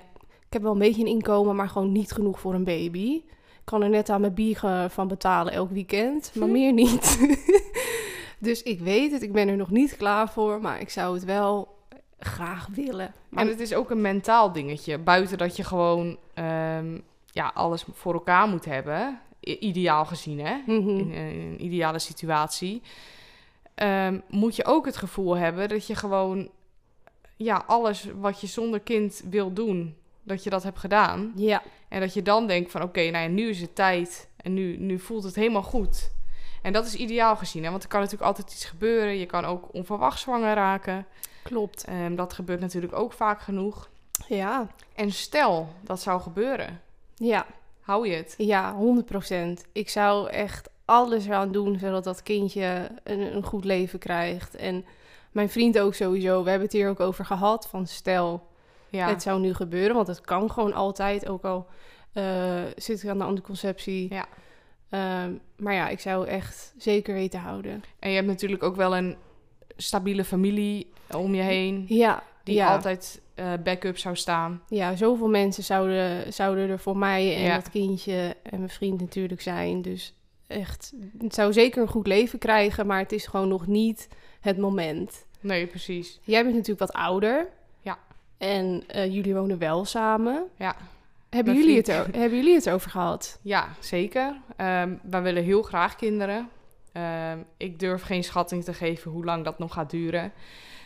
[0.47, 3.23] ik heb wel een beetje een inkomen, maar gewoon niet genoeg voor een baby.
[3.63, 6.53] Ik kan er net aan mijn biegen van betalen elk weekend, maar Hm.
[6.53, 7.19] meer niet.
[8.39, 11.25] dus ik weet het, ik ben er nog niet klaar voor, maar ik zou het
[11.25, 11.77] wel
[12.19, 13.13] graag willen.
[13.29, 14.99] Maar En het is ook een mentaal dingetje.
[14.99, 19.21] Buiten dat je gewoon ehm, ja, alles voor elkaar moet hebben.
[19.41, 20.57] Ideaal gezien, hè?
[20.67, 20.89] Mhm.
[20.89, 22.83] in, in een ideale situatie,
[23.75, 26.49] ehm, moet je ook het gevoel hebben dat je gewoon
[27.37, 31.33] ja, alles wat je zonder kind wil doen, dat je dat hebt gedaan.
[31.37, 34.55] Ja, En dat je dan denkt van oké, nou ja, nu is het tijd en
[34.55, 36.11] nu, nu voelt het helemaal goed.
[36.63, 37.71] En dat is ideaal gezien, hè?
[37.71, 39.19] want er kan natuurlijk altijd iets gebeuren.
[39.19, 41.07] Je kan ook onverwacht zwanger raken.
[41.43, 41.85] klopt.
[41.85, 43.91] Ehm, dat gebeurt natuurlijk ook vaak genoeg.
[44.27, 46.81] Ja, En stel dat zou gebeuren,
[47.15, 47.47] ja,
[47.81, 48.35] hou je het?
[48.39, 49.65] ja, 100%.
[49.73, 54.57] Ik zou echt alles eraan doen zodat dat kindje een, een goed leven krijgt.
[54.57, 54.85] En
[55.33, 56.43] mijn vriend ook sowieso.
[56.43, 57.69] We hebben het hier ook over gehad.
[57.69, 58.47] Van stel,
[58.93, 59.95] Ja, het zou nu gebeuren.
[59.95, 61.29] Want het kan gewoon altijd.
[61.29, 61.67] Ook al
[62.13, 64.15] eh, zit ik aan de anticonceptie.
[64.15, 64.27] Ja.
[64.89, 67.83] Ehm, maar ja, ik zou echt zeker weten houden.
[67.99, 69.17] En je hebt natuurlijk ook wel een
[69.77, 71.85] stabiele familie om je heen.
[71.89, 72.75] Ja, Die ja.
[72.75, 74.63] altijd eh, backup zou staan.
[74.69, 77.55] Ja, zoveel mensen zouden, zouden er voor mij en Ja.
[77.55, 79.83] dat kindje en mijn vriend natuurlijk zijn.
[79.83, 80.15] Dus
[80.47, 84.09] echt, het zou zeker een goed leven krijgen, maar het is gewoon nog niet
[84.41, 85.27] het moment.
[85.41, 86.21] Nee, precies.
[86.23, 87.49] Jij bent natuurlijk wat ouder.
[88.43, 90.49] En eh, jullie wonen wel samen.
[90.57, 90.77] Ja,
[91.31, 93.39] Hebben jullie, het hebben jullie het over gehad?
[93.43, 94.37] ja zeker.
[94.57, 96.49] Ehm wij willen heel graag kinderen.
[96.93, 100.33] Ehm, ik durf geen schatting te geven hoe lang dat nog gaat duren.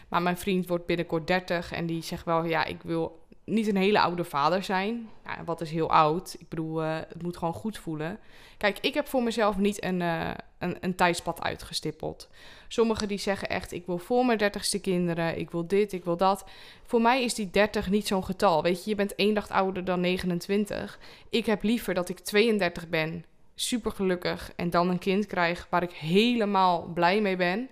[0.09, 3.77] Maar mijn vriend wordt binnenkort 30 en die zegt wel, ja, ik wil niet een
[3.77, 5.09] hele oude vader zijn.
[5.45, 6.37] Wat is heel oud?
[6.39, 8.19] Ik bedoel, eh, het moet gewoon goed voelen.
[8.57, 12.29] Kijk, ik heb voor mezelf niet een, eh, een, een tijdspad uitgestippeld.
[12.69, 16.17] Sommigen die zeggen echt, ik wil voor mijn dertigste kinderen, ik wil dit, ik wil
[16.17, 16.45] dat.
[16.85, 18.63] Voor mij is die 30 niet zo'n getal.
[18.63, 20.99] Weet je, je bent één dag ouder dan 29.
[21.31, 25.83] Ik heb liever dat ik 32 ben, super gelukkig, en dan een kind krijg waar
[25.83, 27.69] ik helemaal blij mee ben.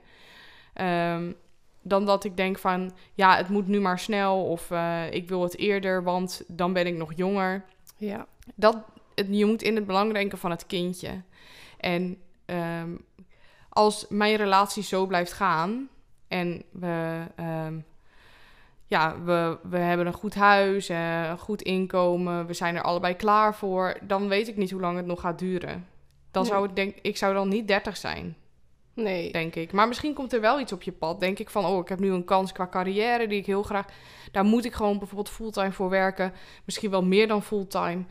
[0.75, 1.33] Ehm,
[1.85, 5.43] dan dat ik denk van, ja, het moet nu maar snel of eh, ik wil
[5.43, 7.65] het eerder, want dan ben ik nog jonger.
[7.97, 8.27] Ja.
[8.55, 8.77] Dat,
[9.15, 11.23] het, je moet in het belang denken van het kindje.
[11.81, 12.91] En ehm,
[13.69, 15.89] als mijn relatie zo blijft gaan
[16.29, 17.75] en we, ehm,
[18.87, 23.15] ja, we, we hebben een goed huis, eh, een goed inkomen, we zijn er allebei
[23.17, 25.87] klaar voor, dan weet ik niet hoe lang het nog gaat duren.
[26.31, 26.53] Dan Nee.
[26.53, 28.37] zou ik denk ik zou dan niet 30 zijn,
[28.95, 29.33] Nee.
[29.33, 29.73] denk ik.
[29.73, 31.21] Maar misschien komt er wel iets op je pad.
[31.21, 33.87] Denk ik van, oh, ik heb nu een kans qua carrière die ik heel graag.
[34.33, 36.33] Daar moet ik gewoon bijvoorbeeld fulltime voor werken.
[36.65, 38.05] Misschien wel meer dan fulltime.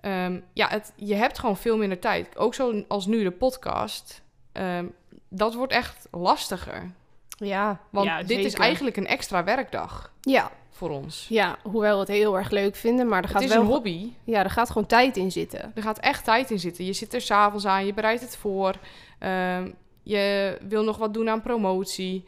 [0.00, 2.36] Ehm, ja, het, je hebt gewoon veel minder tijd.
[2.38, 4.22] Ook zo als nu de podcast.
[4.52, 4.86] Ehm,
[5.28, 6.90] dat wordt echt lastiger.
[7.36, 11.26] Ja, Want ja, dit is eigenlijk een extra werkdag Ja, voor ons.
[11.28, 13.70] ja, hoewel we het heel erg leuk vinden, maar er gaat Het is wel een
[13.70, 14.12] hobby.
[14.24, 15.72] Ja, er gaat gewoon tijd in zitten.
[15.74, 16.84] Er gaat echt tijd in zitten.
[16.84, 18.74] Je zit er s'avonds aan, je bereidt het voor.
[19.18, 19.70] Ehm,
[20.04, 22.24] je wil nog wat doen aan promotie.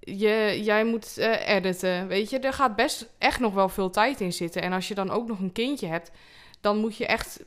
[0.00, 2.06] Je, jij moet eh, editen.
[2.08, 4.62] Weet je, er gaat best echt nog wel veel tijd in zitten.
[4.62, 6.10] En als je dan ook nog een kindje hebt,
[6.60, 7.44] dan moet je echt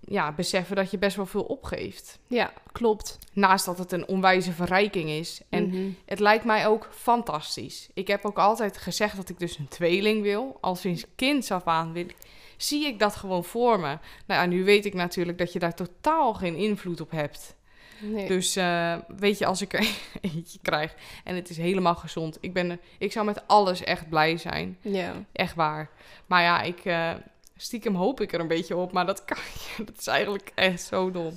[0.00, 2.18] ja, beseffen dat je best wel veel opgeeft.
[2.26, 3.18] Ja, klopt.
[3.32, 5.40] Naast dat het een onwijze verrijking is.
[5.48, 5.90] En Mhm.
[6.06, 7.88] het lijkt mij ook fantastisch.
[7.94, 10.58] Ik heb ook altijd gezegd dat ik dus een tweeling wil.
[10.60, 12.16] Al sinds kinds af aan wil ik-
[12.56, 13.98] zie ik dat gewoon voor me.
[14.26, 17.54] Nou ja, nu weet ik natuurlijk dat je daar totaal geen invloed op hebt.
[18.02, 18.26] Nee.
[18.28, 19.88] Dus eh, weet je, als ik er
[20.20, 22.38] eentje krijg en het is helemaal gezond.
[22.40, 24.78] Ik, ben, er- ik zou met alles echt blij zijn.
[24.80, 25.12] ja.
[25.32, 25.90] Echt waar.
[26.26, 27.10] Maar ja, ik, eh,
[27.56, 28.92] stiekem hoop ik er een beetje op.
[28.92, 29.38] Maar dat kan
[29.84, 31.32] Dat is eigenlijk echt zo dom.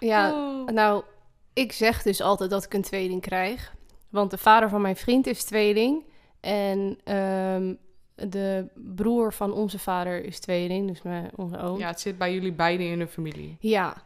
[0.00, 0.68] ja, Oh.
[0.68, 1.02] nou,
[1.52, 3.74] ik zeg dus altijd dat ik een tweeling krijg.
[4.08, 6.02] Want de vader van mijn vriend is tweeling.
[6.40, 7.74] En ehm,
[8.14, 11.78] de broer van onze vader is tweeling, dus mijn, onze oom.
[11.78, 13.56] Ja, het zit bij jullie beiden in de familie.
[13.60, 14.02] Ja,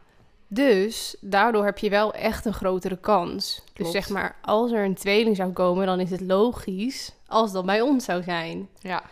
[0.51, 3.61] dus daardoor heb je wel echt een grotere kans.
[3.73, 7.65] Dus zeg maar, als er een tweeling zou komen, dan is het logisch als dat
[7.65, 8.67] bij ons zou zijn.
[8.79, 9.03] Ja,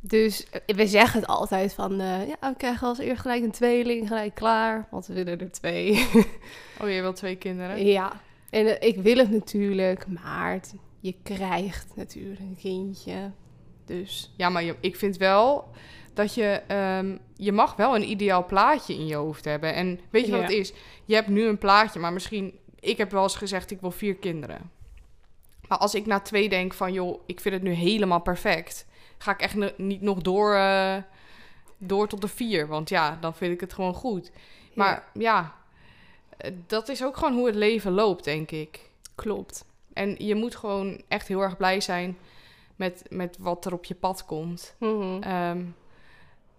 [0.00, 3.50] Dus eh, we zeggen het altijd van, eh, ja, we krijgen als eerst gelijk een
[3.50, 4.86] tweeling, gelijk klaar.
[4.90, 5.92] Want we willen er twee.
[6.82, 7.86] oh je wilt twee kinderen?
[7.86, 8.12] ja,
[8.50, 13.30] en eh, ik wil het natuurlijk, maar het- je krijgt natuurlijk een kindje.
[13.84, 15.68] Dus Ja, maar je- ik vind wel
[16.14, 16.62] dat je...
[16.66, 19.74] ehm, je mag wel een ideaal plaatje in je hoofd hebben.
[19.74, 20.46] En weet je wat Ja.
[20.46, 20.72] het is?
[21.04, 22.58] Je hebt nu een plaatje, maar misschien...
[22.80, 24.70] Ik heb wel eens gezegd, ik wil vier kinderen.
[25.68, 26.92] Maar als ik na twee denk van...
[26.92, 28.86] joh, ik vind het nu helemaal perfect...
[29.18, 30.96] ga ik echt niet nog door, eh,
[31.78, 32.66] door tot de vier.
[32.66, 34.30] Want ja, dan vind ik het gewoon goed.
[34.74, 35.54] Maar ja,
[36.36, 38.90] eh, dat is ook gewoon hoe het leven loopt, denk ik.
[39.14, 39.64] klopt.
[39.92, 42.18] En je moet gewoon echt heel erg blij zijn
[42.76, 44.74] met, met wat er op je pad komt.
[45.20, 45.62] Ehm,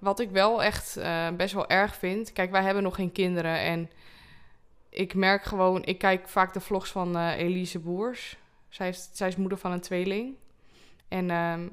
[0.02, 2.34] wat ik wel echt eh, best wel erg vind.
[2.34, 3.60] Kijk, wij hebben nog geen kinderen.
[3.60, 3.90] En
[4.90, 8.38] ik merk gewoon, ik kijk vaak de vlogs van eh, Elise Boers.
[8.70, 10.36] Zij is, zij is moeder van een tweeling.
[11.08, 11.68] En ehm,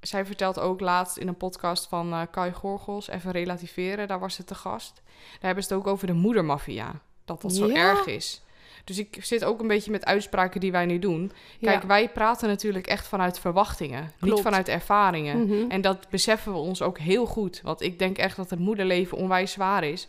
[0.00, 4.34] zij vertelt ook laatst in een podcast van eh Kai Gorgels, even relativeren, daar was
[4.34, 5.02] ze te gast.
[5.04, 7.00] Daar hebben ze het ook over de moedermafia.
[7.24, 8.42] Dat dat zo erg is.
[8.84, 11.32] Dus ik zit ook een beetje met uitspraken die wij nu doen.
[11.60, 11.88] Kijk, Ja.
[11.88, 15.46] wij praten natuurlijk echt vanuit verwachtingen, niet vanuit ervaringen.
[15.46, 15.70] Mhm.
[15.70, 17.60] En dat beseffen we ons ook heel goed.
[17.62, 20.08] Want ik denk echt dat het moederleven onwijs zwaar is.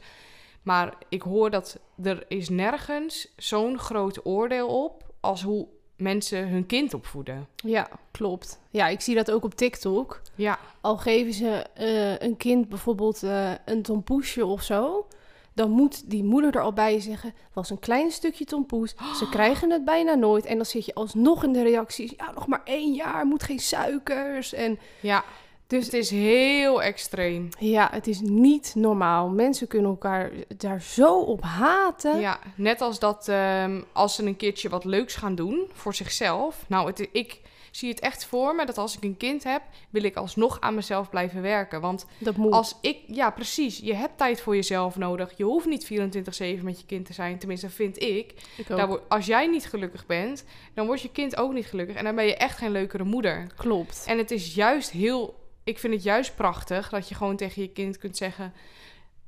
[0.62, 6.66] Maar ik hoor dat er is nergens zo'n groot oordeel op als hoe mensen hun
[6.66, 7.48] kind opvoeden.
[7.56, 8.60] Ja, klopt.
[8.70, 10.22] Ja, ik zie dat ook op TikTok.
[10.36, 15.08] Ja, Al geven ze eh, een kind bijvoorbeeld eh, een tompoesje of zo,
[15.54, 18.96] dan moet die moeder er al bij zeggen: was een klein stukje tompoes.
[19.18, 20.46] Ze krijgen het bijna nooit.
[20.46, 23.60] En dan zit je alsnog in de reacties: ja, nog maar één jaar, moet geen
[23.60, 24.54] suikers.
[24.54, 25.24] En ja.
[25.68, 27.50] dus Het is heel extreem.
[27.60, 29.30] ja, het is niet normaal.
[29.30, 32.20] Mensen kunnen elkaar daar zo op haten.
[32.20, 36.66] Ja, net als dat ehm, als ze een keertje wat leuks gaan doen voor zichzelf.
[36.68, 37.42] Nou, het, ik
[37.76, 40.76] zie het echt voor me dat als ik een kind heb, wil ik alsnog aan
[40.76, 41.82] mezelf blijven werken.
[41.82, 42.52] Want Dat moet.
[42.52, 43.78] Als ik, ja, precies.
[43.78, 45.38] Je hebt tijd voor jezelf nodig.
[45.38, 47.40] Je hoeft niet 24-7 met je kind te zijn.
[47.40, 48.34] Tenminste, vind ik.
[48.68, 51.96] Daar als jij niet gelukkig bent, dan wordt je kind ook niet gelukkig.
[51.96, 53.48] En dan ben je echt geen leukere moeder.
[53.56, 54.04] Klopt.
[54.08, 55.42] En het is juist heel.
[55.64, 58.54] Ik vind het juist prachtig dat je gewoon tegen je kind kunt zeggen.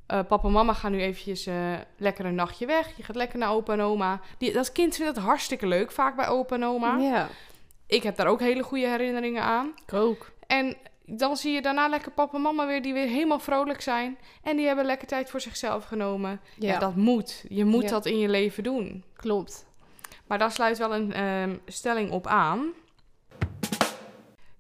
[0.07, 2.97] eh, papa en mama gaan nu eventjes eh, lekker een nachtje weg.
[2.97, 4.21] Je gaat lekker naar opa en oma.
[4.37, 6.97] Die, dat kind vindt het hartstikke leuk, vaak bij opa en oma.
[6.97, 7.29] Ja,
[7.87, 9.73] Ik heb daar ook hele goede herinneringen aan.
[9.85, 10.31] ik ook.
[10.47, 14.17] En dan zie je daarna lekker papa en mama weer, die weer helemaal vrolijk zijn.
[14.43, 16.41] En die hebben lekker tijd voor zichzelf genomen.
[16.59, 17.45] Ja, Ja, dat moet.
[17.49, 17.89] Je moet Ja.
[17.89, 19.03] dat in je leven doen.
[19.15, 19.65] klopt.
[20.27, 22.71] Maar daar sluit wel een ehm, stelling op aan.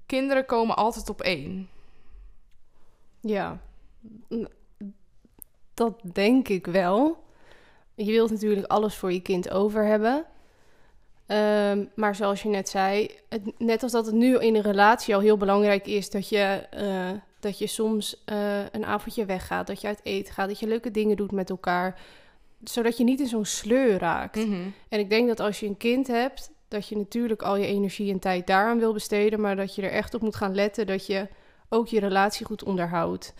[0.05, 1.69] Kinderen komen altijd op één.
[3.21, 3.59] Ja,
[5.73, 7.23] dat denk ik wel.
[7.95, 10.25] Je wilt natuurlijk alles voor je kind over hebben.
[11.25, 15.15] Ehm, maar zoals je net zei, het, net als dat het nu in een relatie
[15.15, 17.09] al heel belangrijk is dat je, eh,
[17.39, 20.91] dat je soms eh, een avondje weggaat, dat je uit eten gaat, dat je leuke
[20.91, 21.99] dingen doet met elkaar,
[22.63, 24.35] zodat je niet in zo'n sleur raakt.
[24.35, 24.61] Mhm.
[24.89, 28.11] En ik denk dat als je een kind hebt, dat je natuurlijk al je energie
[28.11, 31.05] en tijd daaraan wil besteden, maar dat je er echt op moet gaan letten dat
[31.05, 31.27] je
[31.69, 33.33] ook je relatie goed onderhoudt.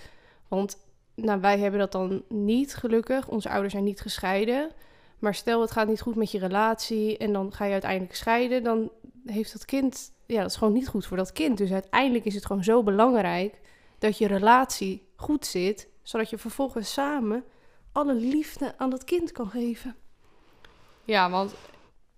[0.48, 0.78] Want
[1.15, 3.28] nou, wij hebben dat dan niet gelukkig.
[3.28, 4.71] Onze ouders zijn niet gescheiden.
[5.19, 8.63] Maar stel, het gaat niet goed met je relatie en dan ga je uiteindelijk scheiden,
[8.63, 8.91] dan
[9.25, 11.58] heeft dat kind, ja, dat is gewoon niet goed voor dat kind.
[11.58, 13.62] Dus uiteindelijk is het gewoon zo belangrijk
[13.97, 17.43] dat je relatie goed zit, zodat je vervolgens samen
[17.91, 19.95] alle liefde aan dat kind kan geven.
[21.04, 21.54] Ja, want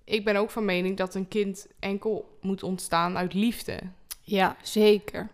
[0.03, 3.79] ik ben ook van mening dat een kind enkel moet ontstaan uit liefde.
[4.21, 5.29] Ja, zeker.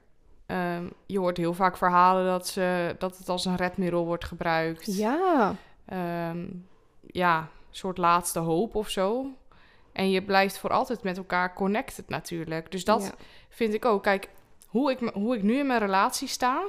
[0.45, 4.95] Ehm, je hoort heel vaak verhalen dat, ze, dat het als een redmiddel wordt gebruikt.
[4.95, 6.45] Ja, Ehm,
[7.13, 9.25] ja, soort laatste hoop of zo.
[9.91, 12.71] En je blijft voor altijd met elkaar connected natuurlijk.
[12.71, 13.11] Dus dat Ja.
[13.49, 14.03] vind ik ook.
[14.03, 14.29] Kijk,
[14.67, 16.63] hoe ik, hoe ik nu in mijn relatie sta,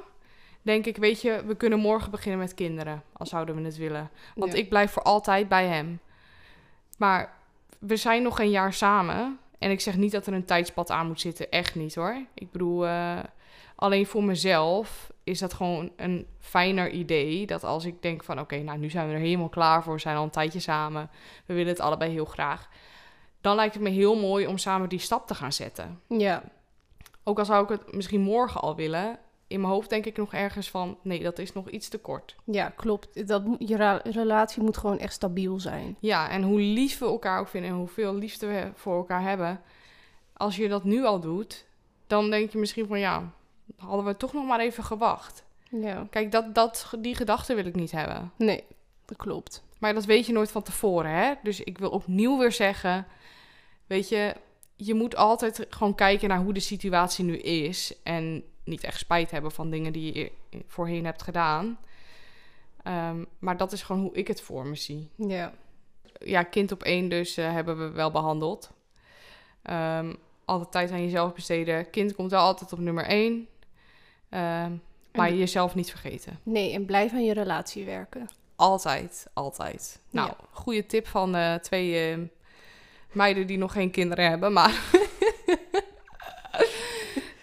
[0.62, 4.10] denk ik, weet je, we kunnen morgen beginnen met kinderen, als zouden we het willen.
[4.34, 4.58] Want Ja.
[4.58, 6.00] ik blijf voor altijd bij hem.
[6.98, 7.34] Maar
[7.78, 9.38] we zijn nog een jaar samen.
[9.58, 11.50] En ik zeg niet dat er een tijdspad aan moet zitten.
[11.50, 12.16] Echt niet hoor.
[12.34, 13.18] Ik bedoel, eh,
[13.74, 17.46] alleen voor mezelf is dat gewoon een fijner idee.
[17.46, 19.94] Dat als ik denk van oké, nou nu zijn we er helemaal klaar voor.
[19.94, 21.10] We zijn al een tijdje samen.
[21.46, 22.68] We willen het allebei heel graag.
[23.40, 26.00] Dan lijkt het me heel mooi om samen die stap te gaan zetten.
[26.08, 26.42] ja,
[27.22, 29.18] Ook al zou ik het misschien morgen al willen.
[29.46, 32.36] In mijn hoofd denk ik nog ergens van nee, dat is nog iets te kort.
[32.44, 33.28] ja, klopt.
[33.28, 35.96] Dat, je relatie moet gewoon echt stabiel zijn.
[36.00, 39.60] Ja, en hoe lief we elkaar ook vinden en hoeveel liefde we voor elkaar hebben.
[40.32, 41.66] Als je dat nu al doet,
[42.06, 43.32] dan denk je misschien van ja,
[43.76, 45.44] hadden we toch nog maar even gewacht.
[45.70, 48.32] Ja, Kijk, dat, dat, die gedachte wil ik niet hebben.
[48.36, 48.64] nee,
[49.04, 49.62] dat klopt.
[49.78, 51.32] Maar dat weet je nooit van tevoren, hè?
[51.42, 53.06] Dus ik wil opnieuw weer zeggen,
[53.86, 54.34] weet je,
[54.76, 57.94] je moet altijd gewoon kijken naar hoe de situatie nu is.
[58.02, 60.32] En niet echt spijt hebben van dingen die je
[60.66, 61.78] voorheen hebt gedaan.
[62.82, 65.10] Ehm, maar dat is gewoon hoe ik het voor me zie.
[65.16, 65.52] Ja,
[66.18, 68.70] ja, kind op één dus eh, hebben we wel behandeld.
[69.62, 71.90] Ehm, altijd tijd aan jezelf besteden.
[71.90, 73.48] Kind komt wel altijd op nummer één.
[74.34, 74.72] Ehm,
[75.12, 76.38] maar jezelf niet vergeten.
[76.42, 78.28] nee, en blijf aan je relatie werken.
[78.56, 80.00] Altijd, altijd.
[80.10, 80.36] Nou, Ja.
[80.50, 82.18] goede tip van eh, twee eh,
[83.12, 84.52] meiden die nog geen kinderen hebben.
[84.52, 84.80] Maar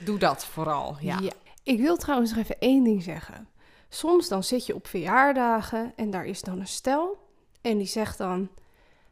[0.06, 1.20] doe dat vooral, ja.
[1.64, 3.48] Ik wil trouwens nog even één ding zeggen.
[3.90, 7.28] Soms dan zit je op verjaardagen en daar is dan een stel.
[7.62, 8.50] En die zegt dan,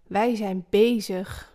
[0.07, 1.53] wij zijn bezig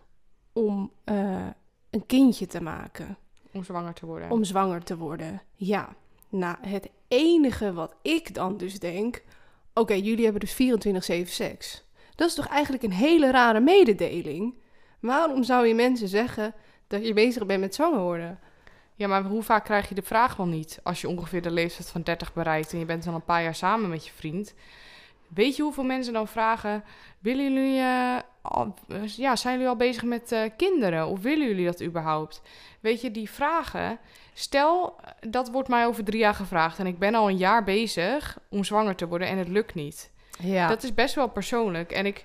[0.53, 1.47] om eh,
[1.91, 3.17] een kindje te maken.
[3.53, 4.31] Om zwanger te worden.
[4.31, 5.43] Om zwanger te worden.
[5.55, 5.95] Ja.
[6.35, 9.23] Nou, het enige wat ik dan dus denk...
[9.75, 11.85] Oké, jullie hebben dus 24-7 seks.
[12.15, 14.55] Dat is toch eigenlijk een hele rare mededeling?
[15.01, 16.55] Waarom zou je mensen zeggen
[16.87, 18.39] dat je bezig bent met zwanger worden?
[18.95, 20.81] Ja, maar hoe vaak krijg je de vraag wel niet?
[20.83, 23.55] Als je ongeveer de leeftijd van 30 bereikt en je bent al een paar jaar
[23.55, 24.55] samen met je vriend.
[25.29, 26.85] Weet je hoeveel mensen dan vragen:
[27.19, 28.75] willen jullie, eh, al,
[29.17, 31.07] ja, zijn jullie al bezig met eh, kinderen?
[31.07, 32.43] Of willen jullie dat überhaupt?
[32.81, 33.99] Weet je, die vragen.
[34.33, 38.39] Stel, dat wordt mij over drie jaar gevraagd en ik ben al een jaar bezig
[38.51, 40.11] om zwanger te worden en het lukt niet.
[40.39, 40.69] Ja.
[40.69, 41.93] Dat is best wel persoonlijk.
[41.93, 42.25] En ik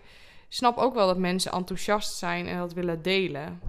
[0.50, 3.62] snap ook wel dat mensen enthousiast zijn en dat willen delen.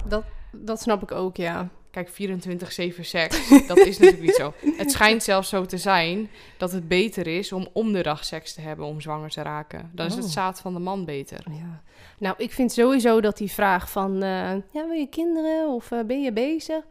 [0.52, 1.68] Dat snap ik ook, ja.
[1.90, 4.52] Kijk, 24-7 seks, dat is natuurlijk niet zo.
[4.76, 8.54] Het schijnt zelfs zo te zijn dat het beter is om om de dag seks
[8.54, 9.90] te hebben om zwanger te raken.
[9.94, 10.30] Dan is het Oh.
[10.30, 11.44] zaad van de man beter.
[11.50, 11.82] ja.
[12.18, 14.14] Nou, ik vind sowieso dat die vraag van...
[14.22, 16.84] eh, ja, wil je kinderen of eh, ben je bezig?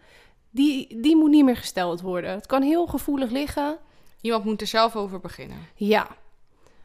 [0.49, 2.31] Die, die moet niet meer gesteld worden.
[2.31, 3.77] Het kan heel gevoelig liggen.
[4.21, 5.57] Iemand moet er zelf over beginnen.
[5.75, 6.07] Ja.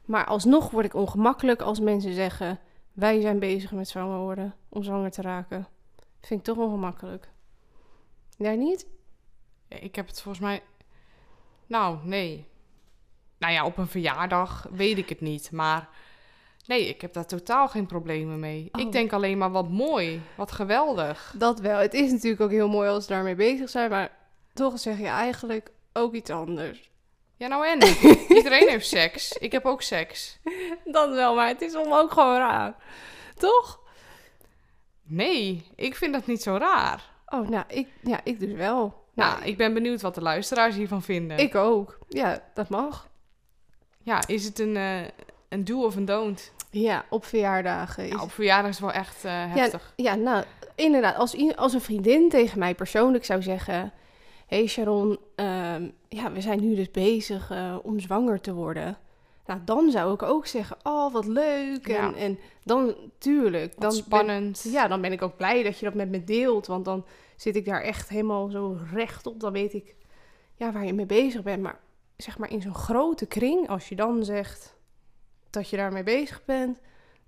[0.05, 2.59] Maar alsnog word ik ongemakkelijk als mensen zeggen...
[2.93, 5.67] wij zijn bezig met zwanger worden, om zwanger te raken.
[6.21, 7.29] vind ik toch ongemakkelijk.
[8.37, 8.87] Jij niet?
[9.69, 10.63] Ik heb het volgens mij...
[11.67, 12.47] Nou, nee.
[13.39, 15.89] Nou ja, op een verjaardag weet ik het niet, maar...
[16.67, 18.69] Nee, ik heb daar totaal geen problemen mee.
[18.73, 18.81] Oh.
[18.81, 21.35] Ik denk alleen maar wat mooi, wat geweldig.
[21.39, 21.79] Dat wel.
[21.79, 23.91] Het is natuurlijk ook heel mooi als ze daarmee bezig zijn...
[23.91, 24.17] maar
[24.55, 26.91] toch zeg je eigenlijk ook iets anders.
[27.37, 27.79] Ja, nou en?
[28.37, 29.33] Iedereen heeft seks.
[29.33, 30.39] Ik heb ook seks.
[30.85, 32.77] Dat wel, maar het is om ook gewoon raar.
[33.37, 33.81] Toch?
[35.03, 37.14] Nee, ik vind dat niet zo raar.
[37.35, 39.03] Oh, nou, ik, ja, ik dus wel.
[39.15, 41.39] Nou, ik ben benieuwd wat de luisteraars hiervan vinden.
[41.39, 41.99] Ik ook.
[42.09, 43.09] Ja, dat mag.
[44.03, 45.01] Ja, is het een, eh,
[45.49, 46.53] een do of een don't?
[46.71, 48.05] Ja, op verjaardagen.
[48.05, 48.11] Is...
[48.13, 49.93] Ja, op verjaardag is het wel echt eh, heftig.
[49.97, 50.45] ja, nou,
[50.75, 51.17] inderdaad.
[51.17, 53.93] Als, i- als een vriendin tegen mij persoonlijk zou zeggen...
[54.47, 58.99] hey Sharon, ehm, ja, we zijn nu dus bezig eh, om zwanger te worden.
[59.47, 61.87] Nou, dan zou ik ook zeggen, oh, wat leuk.
[61.89, 61.97] Ja.
[62.07, 63.73] En, en dan, tuurlijk.
[63.73, 64.65] Wat Dan spannend.
[64.73, 66.67] Ja, dan ben ik ook blij dat je dat met me deelt.
[66.67, 67.05] Want dan
[67.37, 69.41] zit ik daar echt helemaal zo recht op.
[69.41, 69.95] Dan weet ik
[70.55, 71.63] ja, waar je mee bezig bent.
[71.63, 71.81] Maar
[72.17, 74.77] zeg maar in zo'n grote kring, als je dan zegt
[75.51, 76.79] dat je daarmee bezig bent...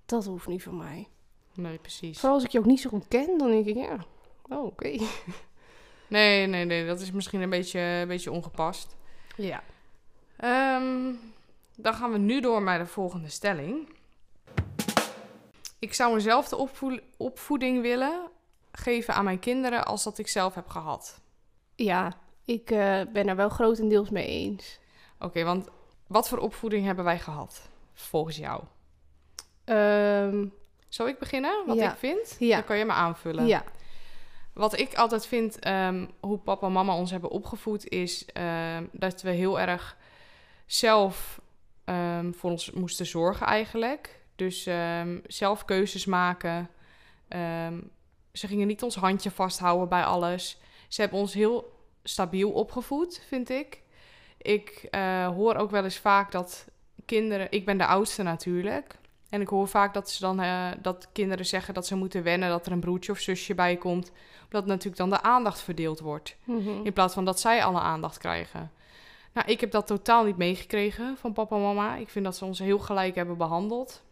[0.05, 1.07] Dat hoeft niet van mij.
[1.53, 2.19] Nee, precies.
[2.19, 4.05] Vooral als ik je ook niet zo goed ken, dan denk ik, ja,
[4.49, 4.97] oh, oké.
[6.09, 8.95] Nee, nee, nee, dat is misschien een beetje, een beetje ongepast.
[9.35, 9.63] Ja.
[10.37, 11.13] Ehm,
[11.75, 13.89] Dan gaan we nu door naar de volgende stelling.
[15.79, 18.29] Ik zou eenzelfde opvoe- opvoeding willen
[18.77, 21.21] geven aan mijn kinderen als dat ik zelf heb gehad.
[21.75, 22.13] Ja,
[22.45, 24.79] ik eh, ben er wel grotendeels mee eens.
[25.19, 25.67] Oké, want
[26.07, 28.63] wat voor opvoeding hebben wij gehad, volgens jou?
[29.63, 30.45] Ehm,
[30.89, 31.91] Zal ik beginnen, wat Ja.
[31.91, 32.35] ik vind?
[32.39, 32.55] Ja.
[32.55, 33.45] Dan kan je me aanvullen.
[33.47, 33.63] ja,
[34.53, 39.21] Wat ik altijd vind, ehm, hoe papa en mama ons hebben opgevoed, is ehm, dat
[39.21, 39.97] we heel erg
[40.65, 41.41] zelf
[42.31, 44.19] voor ons moesten zorgen eigenlijk.
[44.35, 44.69] Dus
[45.27, 46.69] zelf keuzes maken.
[48.37, 50.59] Ze gingen niet ons handje vasthouden bij alles.
[50.87, 53.81] Ze hebben ons heel stabiel opgevoed, vind ik.
[54.37, 56.65] Ik eh, hoor ook wel eens vaak dat
[57.05, 57.47] kinderen...
[57.49, 58.97] Ik ben de oudste natuurlijk.
[59.29, 62.49] En ik hoor vaak dat, ze dan, eh, dat kinderen zeggen dat ze moeten wennen...
[62.49, 64.11] dat er een broertje of zusje bij komt.
[64.43, 66.35] Omdat natuurlijk dan de aandacht verdeeld wordt.
[66.43, 66.69] Mhm.
[66.83, 68.71] In plaats van dat zij alle aandacht krijgen.
[69.33, 71.95] Nou, ik heb dat totaal niet meegekregen van papa en mama.
[71.95, 74.03] Ik vind dat ze ons heel gelijk hebben behandeld.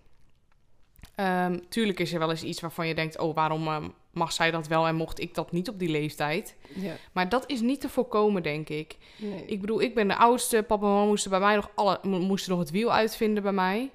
[1.15, 3.19] Ehm, tuurlijk is er wel eens iets waarvan je denkt...
[3.19, 6.55] oh, waarom ehm, mag zij dat wel en mocht ik dat niet op die leeftijd?
[6.73, 6.93] ja.
[7.11, 8.97] Maar dat is niet te voorkomen, denk ik.
[9.17, 9.45] Nee.
[9.45, 10.63] Ik bedoel, ik ben de oudste.
[10.63, 13.51] Papa en mama moesten bij mij nog, alle, mo- moesten nog het wiel uitvinden bij
[13.51, 13.91] mij.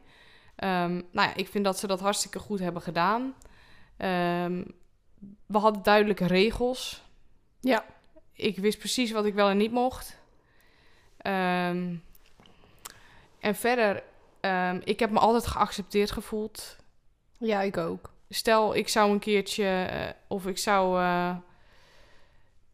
[0.57, 3.35] Ehm, nou ja, ik vind dat ze dat hartstikke goed hebben gedaan.
[3.97, 4.65] Ehm,
[5.47, 7.03] we hadden duidelijke regels.
[7.61, 7.85] Ja.
[8.33, 10.19] Ik wist precies wat ik wel en niet mocht.
[11.17, 11.95] Ehm,
[13.41, 14.03] en verder,
[14.85, 16.77] ik heb me altijd geaccepteerd gevoeld.
[17.39, 18.13] ja, ik ook.
[18.33, 21.37] Stel, ik zou een keertje, eh, of ik zou eh,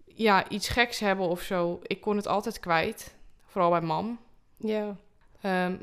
[0.04, 1.80] ja, iets geks hebben of zo.
[1.82, 3.14] Ik kon het altijd kwijt.
[3.46, 4.18] Vooral bij mam.
[4.56, 4.96] Ja.
[5.40, 5.76] Ehm,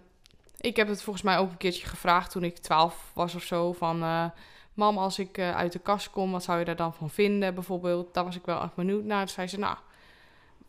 [0.58, 3.72] ik heb het volgens mij ook een keertje gevraagd toen ik 12 was of zo.
[3.74, 4.26] Van, eh,
[4.74, 8.14] mam, als ik uit de kast kom, wat zou je daar dan van vinden bijvoorbeeld?
[8.14, 9.26] Daar was ik wel echt benieuwd naar.
[9.26, 9.78] Toen zei ze, nou,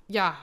[0.06, 0.36] ja,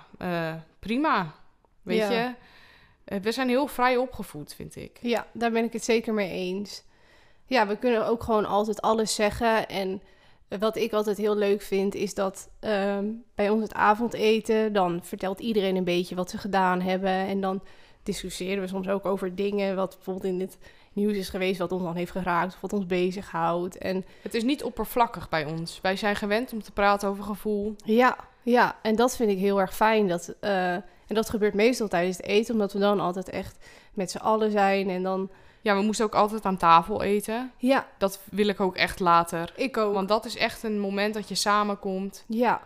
[0.80, 1.34] prima.
[1.82, 2.10] Weet Ja.
[2.12, 3.20] je?
[3.20, 4.98] We zijn heel vrij opgevoed, vind ik.
[5.02, 6.84] Ja, daar ben ik het zeker mee eens.
[7.52, 9.68] Ja, we kunnen ook gewoon altijd alles zeggen.
[9.68, 10.02] En
[10.60, 15.40] wat ik altijd heel leuk vind, is dat ehm, bij ons het avondeten, dan vertelt
[15.40, 17.12] iedereen een beetje wat ze gedaan hebben.
[17.12, 17.62] En dan
[18.04, 20.58] discussiëren we soms ook over dingen wat bijvoorbeeld in het
[20.94, 23.78] nieuws is geweest, wat ons dan heeft geraakt of wat ons bezighoudt.
[23.78, 25.80] En Het is niet oppervlakkig bij ons.
[25.82, 27.76] Wij zijn gewend om te praten over gevoel.
[27.86, 30.08] ja, ja, en dat vind ik heel erg fijn.
[30.08, 33.58] Dat, eh, en dat gebeurt meestal tijdens het eten, omdat we dan altijd echt
[33.94, 34.90] met z'n allen zijn.
[34.90, 35.30] En dan,
[35.62, 37.52] Ja, we moesten ook altijd aan tafel eten.
[37.58, 39.54] ja, Dat wil ik ook echt later.
[39.56, 39.94] ik ook.
[39.94, 42.24] Want dat is echt een moment dat je samenkomt.
[42.28, 42.62] Ja.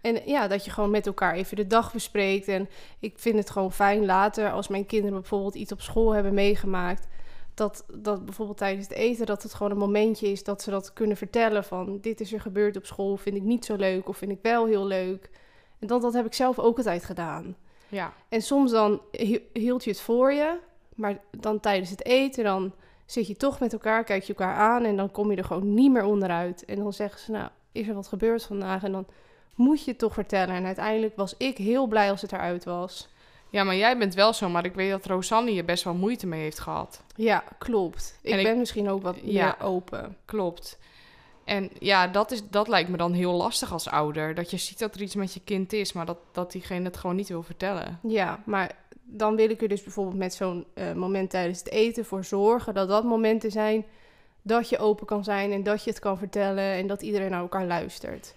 [0.00, 2.48] En ja, dat je gewoon met elkaar even de dag bespreekt.
[2.48, 2.68] En
[2.98, 7.06] ik vind het gewoon fijn later, als mijn kinderen bijvoorbeeld iets op school hebben meegemaakt,
[7.54, 10.92] dat, dat bijvoorbeeld tijdens het eten, dat het gewoon een momentje is dat ze dat
[10.92, 14.16] kunnen vertellen van dit is er gebeurd op school, vind ik niet zo leuk of
[14.16, 15.30] vind ik wel heel leuk.
[15.78, 17.56] En dat, dat heb ik zelf ook altijd gedaan.
[17.88, 20.56] Ja, En soms dan hi- hield je het voor je,
[21.00, 22.72] maar dan tijdens het eten, dan
[23.06, 25.74] zit je toch met elkaar, kijk je elkaar aan en dan kom je er gewoon
[25.74, 26.64] niet meer onderuit.
[26.64, 28.82] En dan zeggen ze, nou, is er wat gebeurd vandaag?
[28.82, 29.06] En dan
[29.54, 30.54] moet je het toch vertellen.
[30.54, 33.08] En uiteindelijk was ik heel blij als het eruit was.
[33.50, 34.48] ja maar jij bent wel zo.
[34.48, 37.02] Maar ik weet dat Rosanne hier best wel moeite mee heeft gehad.
[37.16, 38.18] Ja, klopt.
[38.22, 39.44] Ik En ik- ben misschien ook wat Ja.
[39.58, 40.16] meer open.
[40.24, 40.78] Klopt.
[41.44, 44.34] En ja, dat, is, dat lijkt me dan heel lastig als ouder.
[44.34, 46.96] Dat je ziet dat er iets met je kind is, maar dat, dat diegene het
[46.96, 47.98] gewoon niet wil vertellen.
[48.02, 48.70] Ja, maar
[49.12, 52.74] dan wil ik er dus bijvoorbeeld met zo'n eh, moment tijdens het eten voor zorgen
[52.74, 53.84] dat dat momenten zijn
[54.42, 57.40] dat je open kan zijn en dat je het kan vertellen en dat iedereen naar
[57.40, 58.34] elkaar luistert.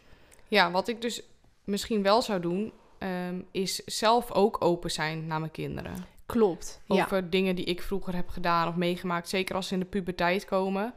[0.47, 1.24] Ja, wat ik dus
[1.63, 6.05] misschien wel zou doen, ehm, is zelf ook open zijn naar mijn kinderen.
[6.26, 6.82] Klopt.
[6.86, 7.03] Ja.
[7.03, 9.30] Over dingen die ik vroeger heb gedaan of meegemaakt.
[9.30, 10.93] Zeker als ze in de puberteit komen.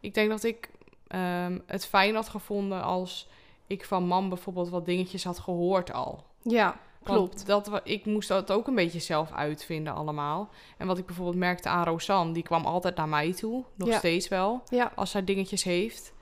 [0.00, 0.70] Ik denk dat ik
[1.06, 3.28] ehm, het fijn had gevonden als
[3.66, 6.24] ik van mam bijvoorbeeld wat dingetjes had gehoord al.
[6.42, 7.46] Ja, klopt.
[7.46, 10.48] Dat, ik moest dat ook een beetje zelf uitvinden allemaal.
[10.78, 13.64] En wat ik bijvoorbeeld merkte aan Rosanne, die kwam altijd naar mij toe.
[13.74, 13.98] Nog Ja.
[13.98, 16.12] steeds wel, Ja, als zij dingetjes heeft.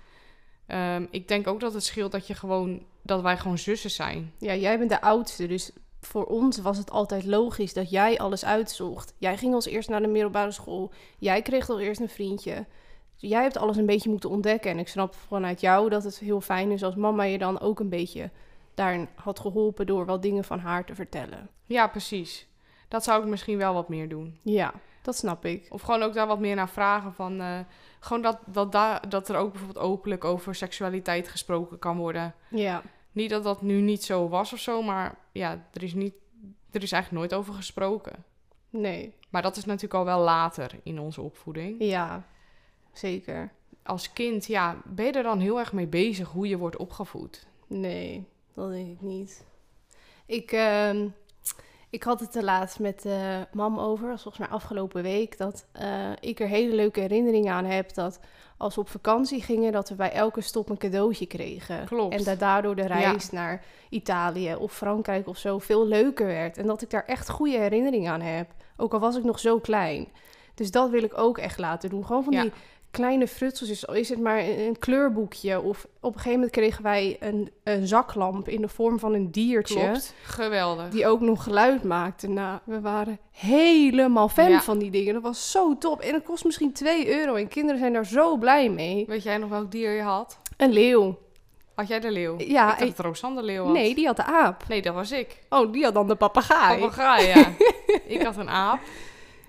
[0.66, 4.32] Ehm, ik denk ook dat het scheelt dat, je gewoon, dat wij gewoon zussen zijn.
[4.38, 5.70] ja, jij bent de oudste, dus
[6.00, 9.14] voor ons was het altijd logisch dat jij alles uitzocht.
[9.18, 10.92] Jij ging als eerst naar de middelbare school.
[11.18, 12.66] Jij kreeg als eerst een vriendje.
[13.20, 14.70] Dus jij hebt alles een beetje moeten ontdekken.
[14.70, 17.80] En ik snap vanuit jou dat het heel fijn is als mama je dan ook
[17.80, 18.30] een beetje
[18.78, 21.48] daarin had geholpen door wat dingen van haar te vertellen.
[21.64, 22.46] Ja, precies.
[22.88, 24.38] Dat zou ik misschien wel wat meer doen.
[24.42, 24.72] Ja,
[25.02, 25.66] dat snap ik.
[25.70, 27.40] Of gewoon ook daar wat meer naar vragen van...
[27.40, 27.58] eh,
[28.00, 32.34] gewoon dat, dat, daar dat er ook bijvoorbeeld openlijk over seksualiteit gesproken kan worden.
[32.50, 36.14] Ja, Niet dat dat nu niet zo was of zo, maar ja, er is, niet,
[36.70, 38.24] er is eigenlijk nooit over gesproken.
[38.70, 39.16] nee.
[39.30, 41.76] Maar dat is natuurlijk al wel later in onze opvoeding.
[41.78, 42.26] Ja,
[42.92, 43.52] zeker.
[43.82, 47.46] Als kind, ja, ben je er dan heel erg mee bezig hoe je wordt opgevoed?
[47.66, 48.26] Nee,
[48.59, 49.44] dat denk ik niet.
[50.26, 51.09] Ik, ehm,
[51.90, 56.11] Ik had het te laatst met eh mam over, volgens mij afgelopen week, dat eh,
[56.20, 58.20] ik er hele leuke herinneringen aan heb dat
[58.56, 61.84] als we op vakantie gingen, dat we bij elke stop een cadeautje kregen.
[61.84, 62.14] Klopt.
[62.14, 66.56] En dat daardoor de reis naar Italië of Frankrijk of zo veel leuker werd.
[66.59, 69.59] En dat ik daar echt goede herinneringen aan heb, ook al was ik nog zo
[69.59, 70.09] klein.
[70.54, 72.06] Dus dat wil ik ook echt laten doen.
[72.06, 72.42] Gewoon van Ja.
[72.42, 72.52] die
[72.99, 75.61] kleine frutseltjes, al is het maar een, kleurboekje.
[75.61, 79.30] Of op een gegeven moment kregen wij een, een zaklamp in de vorm van een
[79.30, 79.80] diertje.
[79.80, 80.14] Klopt.
[80.22, 80.88] Geweldig.
[80.88, 82.28] Die ook nog geluid maakte.
[82.28, 84.61] Nou, we waren helemaal fan Ja.
[84.61, 85.14] van die dingen.
[85.14, 86.01] Dat was zo top.
[86.01, 87.34] En het kost misschien 2 euro.
[87.34, 89.05] En kinderen zijn daar zo blij mee.
[89.07, 90.38] Weet jij nog welk dier je had?
[90.57, 91.18] Een leeuw.
[91.74, 92.34] Had jij de leeuw?
[92.38, 93.72] Ja, ik dacht dat Rosanne de leeuw had.
[93.72, 94.64] Nee, die had de aap.
[94.68, 95.38] Nee, dat was ik.
[95.49, 96.80] Oh, die had dan de papegaai.
[96.80, 97.53] Papegaai, ja.
[98.16, 98.78] ik had een aap.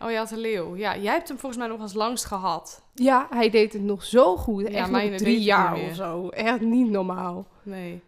[0.01, 0.75] Oh, je had een leeuw.
[0.75, 2.81] Ja, jij hebt hem volgens mij nog als langst gehad.
[2.93, 4.61] Ja, hij deed het nog zo goed.
[4.61, 6.29] Ja, Echt nog drie jaar of zo.
[6.29, 7.47] Echt niet normaal.
[7.63, 8.01] Nee.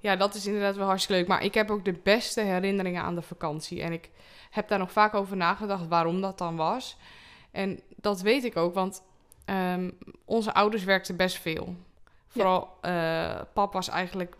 [0.00, 1.28] Ja, dat is inderdaad wel hartstikke leuk.
[1.30, 3.82] Maar ik heb ook de beste herinneringen aan de vakantie.
[3.82, 4.10] En ik
[4.50, 6.96] heb daar nog vaak over nagedacht waarom dat dan was.
[7.50, 9.02] En dat weet ik ook, want
[9.44, 9.90] ehm,
[10.24, 11.74] onze ouders werkten best veel.
[12.28, 14.36] Vooral eh, pap was eigenlijk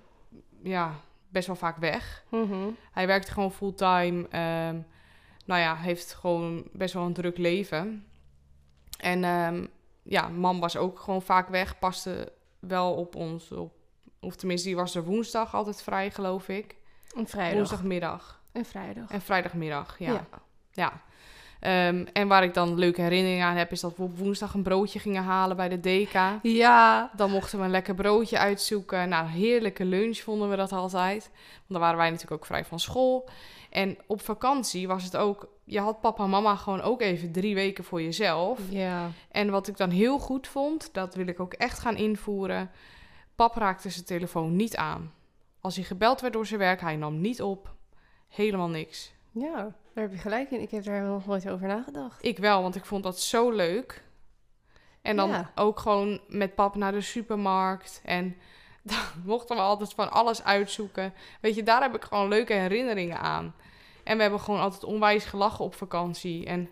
[0.62, 0.95] ja,
[1.29, 2.24] best wel vaak weg.
[2.29, 2.68] Mhm.
[2.93, 4.27] Hij werkte gewoon fulltime.
[4.31, 4.77] ehm
[5.47, 8.07] nou ja, heeft gewoon best wel een druk leven.
[8.99, 9.66] En ehm,
[10.03, 11.78] ja, mam was ook gewoon vaak weg.
[11.78, 13.53] Paste wel op ons.
[13.53, 13.72] Op,
[14.20, 16.76] of tenminste, die was er woensdag altijd vrij, geloof ik.
[17.14, 17.57] Een vrijdag.
[17.57, 18.40] Woensdagmiddag.
[18.53, 19.11] En vrijdag.
[19.11, 20.12] En vrijdagmiddag, ja.
[20.12, 20.26] Ja.
[20.72, 21.03] ja.
[21.61, 24.62] Ehm, en waar ik dan leuke herinneringen aan heb, is dat we op woensdag een
[24.62, 26.18] broodje gingen halen bij de DK.
[26.42, 27.11] Ja.
[27.16, 29.09] Dan mochten we een lekker broodje uitzoeken.
[29.09, 31.30] Nou, heerlijke lunch vonden we dat altijd.
[31.32, 33.28] Want dan waren wij natuurlijk ook vrij van school.
[33.71, 35.49] En op vakantie was het ook...
[35.64, 38.61] Je had papa en mama gewoon ook even drie weken voor jezelf.
[38.69, 39.11] Ja.
[39.31, 42.71] En wat ik dan heel goed vond, dat wil ik ook echt gaan invoeren.
[43.35, 45.12] Pap raakte zijn telefoon niet aan.
[45.61, 47.75] Als hij gebeld werd door zijn werk, hij nam niet op.
[48.29, 49.12] Helemaal niks.
[49.31, 49.55] Ja,
[49.95, 50.61] daar heb je gelijk in.
[50.61, 52.25] Ik heb daar nog nooit over nagedacht.
[52.25, 54.05] Ik wel, want ik vond dat zo leuk.
[55.03, 55.51] En dan Ja.
[55.55, 58.01] ook gewoon met pap naar de supermarkt.
[58.05, 58.37] En
[58.91, 61.12] dan mochten we altijd van alles uitzoeken.
[61.41, 63.55] Weet je, daar heb ik gewoon leuke herinneringen aan.
[64.05, 66.47] En we hebben gewoon altijd onwijs gelachen op vakantie.
[66.47, 66.70] En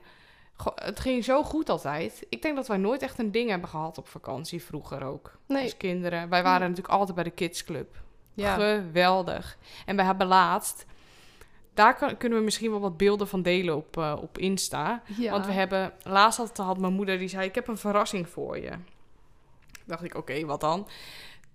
[0.75, 2.27] het ging zo goed altijd.
[2.29, 5.39] Ik denk dat wij nooit echt een ding hebben gehad op vakantie vroeger ook.
[5.47, 5.63] Nee.
[5.63, 6.29] Als kinderen.
[6.29, 8.03] Wij waren natuurlijk altijd bij de kidsclub.
[8.35, 8.55] Ja.
[8.55, 9.59] Geweldig.
[9.87, 10.87] En we hebben laatst...
[11.75, 15.03] Daar kan- kunnen we misschien wel wat beelden van delen op, eh, op Insta.
[15.19, 15.31] ja.
[15.31, 18.59] Want we hebben, laatst had, had mijn moeder die zei: Ik heb een verrassing voor
[18.59, 18.71] je.
[19.85, 20.89] Dacht ik, oké, wat dan?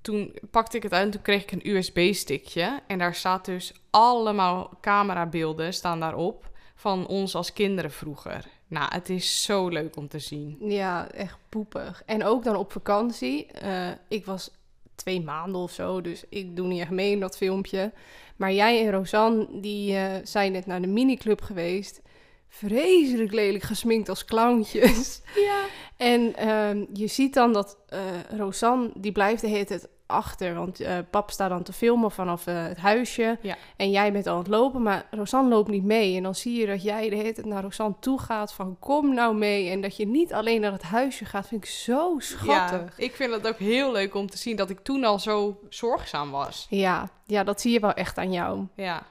[0.02, 2.80] Toen pakte ik het uit en toen kreeg ik een USB-stickje.
[2.88, 8.46] En daar staat dus allemaal camerabeelden staan daarop van ons als kinderen vroeger.
[8.68, 10.58] Nou, het is zo leuk om te zien.
[10.60, 12.04] Ja, echt poepig.
[12.06, 13.46] En ook dan op vakantie.
[13.46, 14.52] Eh, ik was
[14.96, 17.92] twee maanden of zo, dus ik doe niet echt mee in dat filmpje.
[18.36, 22.02] Maar jij en Rosanne, die eh, zijn net naar de miniclub geweest.
[22.50, 25.22] Vreselijk lelijk gesminkt als clowntjes.
[25.36, 25.62] Ja.
[25.98, 28.02] En ehm, je ziet dan dat eh
[28.38, 30.54] Rosanne, die blijft de hele tijd achter.
[30.54, 33.38] Want eh, pap staat dan te filmen vanaf eh, het huisje.
[33.42, 33.58] Ja.
[33.76, 36.16] En jij bent aan het lopen, maar Rosanne loopt niet mee.
[36.18, 39.14] En dan zie je dat jij de hele tijd naar Rosanne toe gaat van kom
[39.14, 39.70] nou mee.
[39.70, 42.98] En dat je niet alleen naar het huisje gaat, vind ik zo schattig.
[42.98, 46.32] ik vind het ook heel leuk om te zien dat ik toen al zo zorgzaam
[46.32, 46.68] was.
[46.70, 48.68] Ja, ja, dat zie je wel echt aan jou.
[48.76, 49.04] Ja.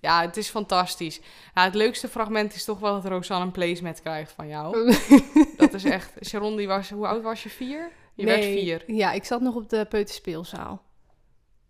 [0.00, 1.20] Ja, het is fantastisch.
[1.54, 4.94] Het leukste fragment is toch wel dat Rosanne een placement krijgt van jou.
[5.56, 6.12] Dat is echt...
[6.26, 6.90] Sharon, die was...
[6.90, 7.48] Hoe oud was je?
[7.48, 7.90] Vier?
[8.14, 8.82] Je werd vier.
[8.92, 10.82] Ja, ik zat nog op de peuterspeelzaal.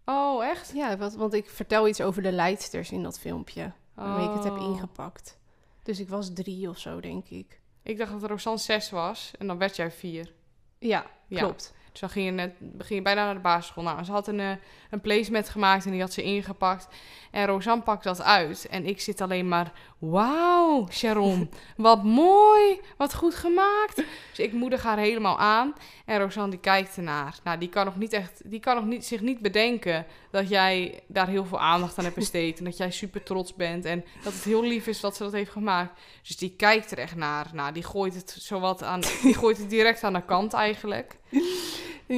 [0.04, 0.70] Oh, echt?
[0.74, 3.72] Ja, wat, want ik vertel iets over de leidsters in dat filmpje.
[3.94, 4.62] Waarmee ik het heb Oh.
[4.62, 5.38] ingepakt.
[5.82, 7.60] Dus ik was drie of zo, denk ik.
[7.82, 10.32] Ik dacht dat Rosanne zes was en dan werd jij vier.
[10.78, 11.38] Ja, Ja.
[11.40, 11.74] klopt.
[12.00, 13.82] Dus dan ging je, net, ging je bijna naar de basisschool.
[13.82, 14.50] Nou, ze had een, eh,
[14.90, 16.88] een placement gemaakt en die had ze ingepakt.
[17.30, 18.66] En Rosanne pakt dat uit.
[18.70, 19.72] En ik zit alleen maar...
[19.98, 23.96] Wauw, Sharon, wat mooi, wat goed gemaakt.
[24.30, 25.74] Dus ik moedig haar helemaal aan.
[26.04, 27.38] En Rosanne die kijkt ernaar.
[27.44, 28.42] Nou, die kan nog niet echt...
[28.44, 32.16] Die kan nog niet, zich niet bedenken dat jij daar heel veel aandacht aan hebt
[32.16, 32.58] besteed.
[32.58, 33.84] En dat jij super trots bent.
[33.84, 36.00] En dat het heel lief is dat ze dat heeft gemaakt.
[36.22, 37.46] Dus die kijkt er echt naar.
[37.52, 39.00] Nou, die gooit het zowat aan...
[39.22, 41.18] Die gooit het direct aan de kant eigenlijk.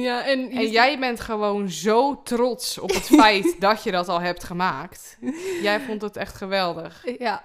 [0.01, 4.21] Ja, en, En jij bent gewoon zo trots op het feit dat je dat al
[4.21, 5.17] hebt gemaakt.
[5.61, 7.03] Jij vond het echt geweldig.
[7.19, 7.43] Ja,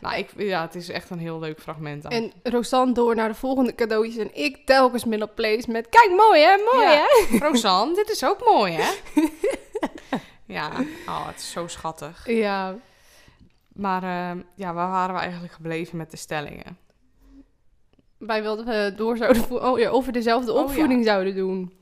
[0.00, 2.04] Nou, ik, ja, het is echt een heel leuk fragment.
[2.04, 4.16] En Rosanne door naar de volgende cadeautjes.
[4.16, 5.88] En ik telkens met een place met...
[5.88, 7.06] Kijk, mooi hè, mooi Ja.
[7.28, 7.38] hè?
[7.48, 8.92] Rosanne, dit is ook mooi, hè?
[10.56, 10.70] ja,
[11.06, 12.22] oh, het is zo schattig.
[12.28, 12.74] Ja,
[13.72, 16.78] Maar eh, ja, waar waren we eigenlijk gebleven met de stellingen?
[18.26, 21.72] Wij wilden we door zouden oh, ja, over dezelfde Oh, opvoeding zouden doen.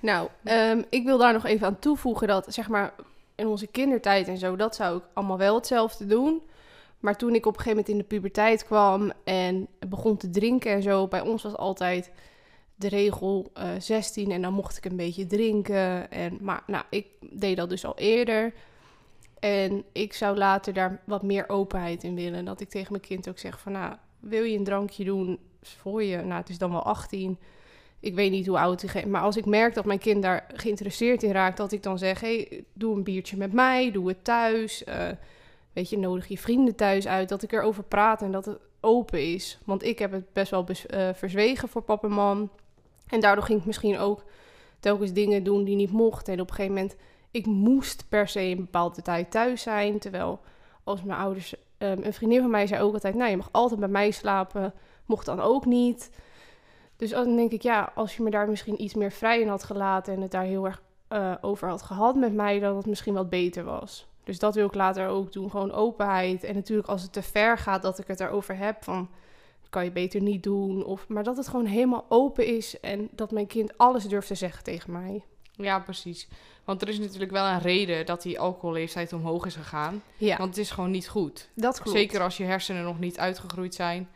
[0.00, 2.94] Nou, ehm, ik wil daar nog even aan toevoegen dat, zeg maar,
[3.34, 6.42] in onze kindertijd en zo, dat zou ik allemaal wel hetzelfde doen.
[7.00, 10.72] Maar toen ik op een gegeven moment in de puberteit kwam en begon te drinken
[10.72, 12.10] en zo, bij ons was altijd
[12.74, 16.10] de regel eh 16 en dan mocht ik een beetje drinken.
[16.10, 18.54] En, maar nou, ik deed dat dus al eerder.
[19.38, 22.44] En ik zou later daar wat meer openheid in willen.
[22.44, 25.38] Dat ik tegen mijn kind ook zeg van, nou, wil je een drankje doen
[25.80, 26.16] voor je?
[26.16, 27.38] Nou, het is dan wel 18.
[28.00, 31.22] Ik weet niet hoe oud hij Maar als ik merk dat mijn kind daar geïnteresseerd
[31.22, 34.84] in raakt, dat ik dan zeg, hey, doe een biertje met mij, doe het thuis.
[34.84, 35.08] Eh,
[35.72, 37.28] weet je, nodig je vrienden thuis uit.
[37.28, 39.58] Dat ik erover praat en dat het open is.
[39.64, 42.50] Want ik heb het best wel eh, verzwegen voor pap en mam.
[43.06, 44.24] En daardoor ging ik misschien ook
[44.80, 46.32] telkens dingen doen die niet mochten.
[46.32, 46.96] En op een gegeven moment,
[47.30, 49.98] ik moest per se een bepaalde tijd thuis zijn.
[49.98, 50.40] Terwijl
[50.84, 53.80] als mijn ouders, ehm, een vriendin van mij zei ook altijd, nou je mag altijd
[53.80, 54.74] bij mij slapen.
[55.08, 56.10] Mocht dan ook niet.
[56.96, 59.64] Dus dan denk ik, ja, als je me daar misschien iets meer vrij in had
[59.64, 63.14] gelaten en het daar heel erg eh, over had gehad met mij, dat het misschien
[63.14, 64.06] wat beter was.
[64.24, 66.44] Dus dat wil ik later ook doen, gewoon openheid.
[66.44, 69.08] En natuurlijk als het te ver gaat dat ik het erover heb van,
[69.70, 70.84] kan je beter niet doen.
[70.84, 74.34] Of, maar dat het gewoon helemaal open is en dat mijn kind alles durft te
[74.34, 75.24] zeggen tegen mij.
[75.52, 76.28] Ja, precies.
[76.64, 80.02] Want er is natuurlijk wel een reden dat die alcoholleeftijd omhoog is gegaan.
[80.16, 81.48] Ja, Want het is gewoon niet goed.
[81.54, 81.98] dat klopt.
[81.98, 84.08] Zeker als je hersenen nog niet uitgegroeid zijn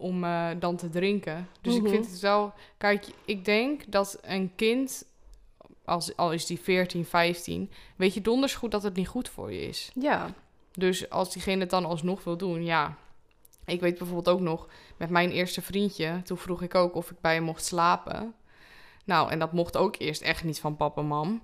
[0.00, 1.48] om eh, dan te drinken.
[1.60, 1.84] Dus Mhm.
[1.84, 2.52] ik vind het wel...
[2.76, 5.04] Kijk, ik denk dat een kind,
[5.84, 7.70] als, al is die 14, 15...
[7.96, 9.90] weet je donders goed dat het niet goed voor je is.
[9.94, 10.30] Ja,
[10.72, 12.96] Dus als diegene het dan alsnog wil doen, ja.
[13.64, 16.20] Ik weet bijvoorbeeld ook nog, met mijn eerste vriendje...
[16.24, 18.34] toen vroeg ik ook of ik bij hem mocht slapen.
[19.04, 21.42] Nou, en dat mocht ook eerst echt niet van papa en mam.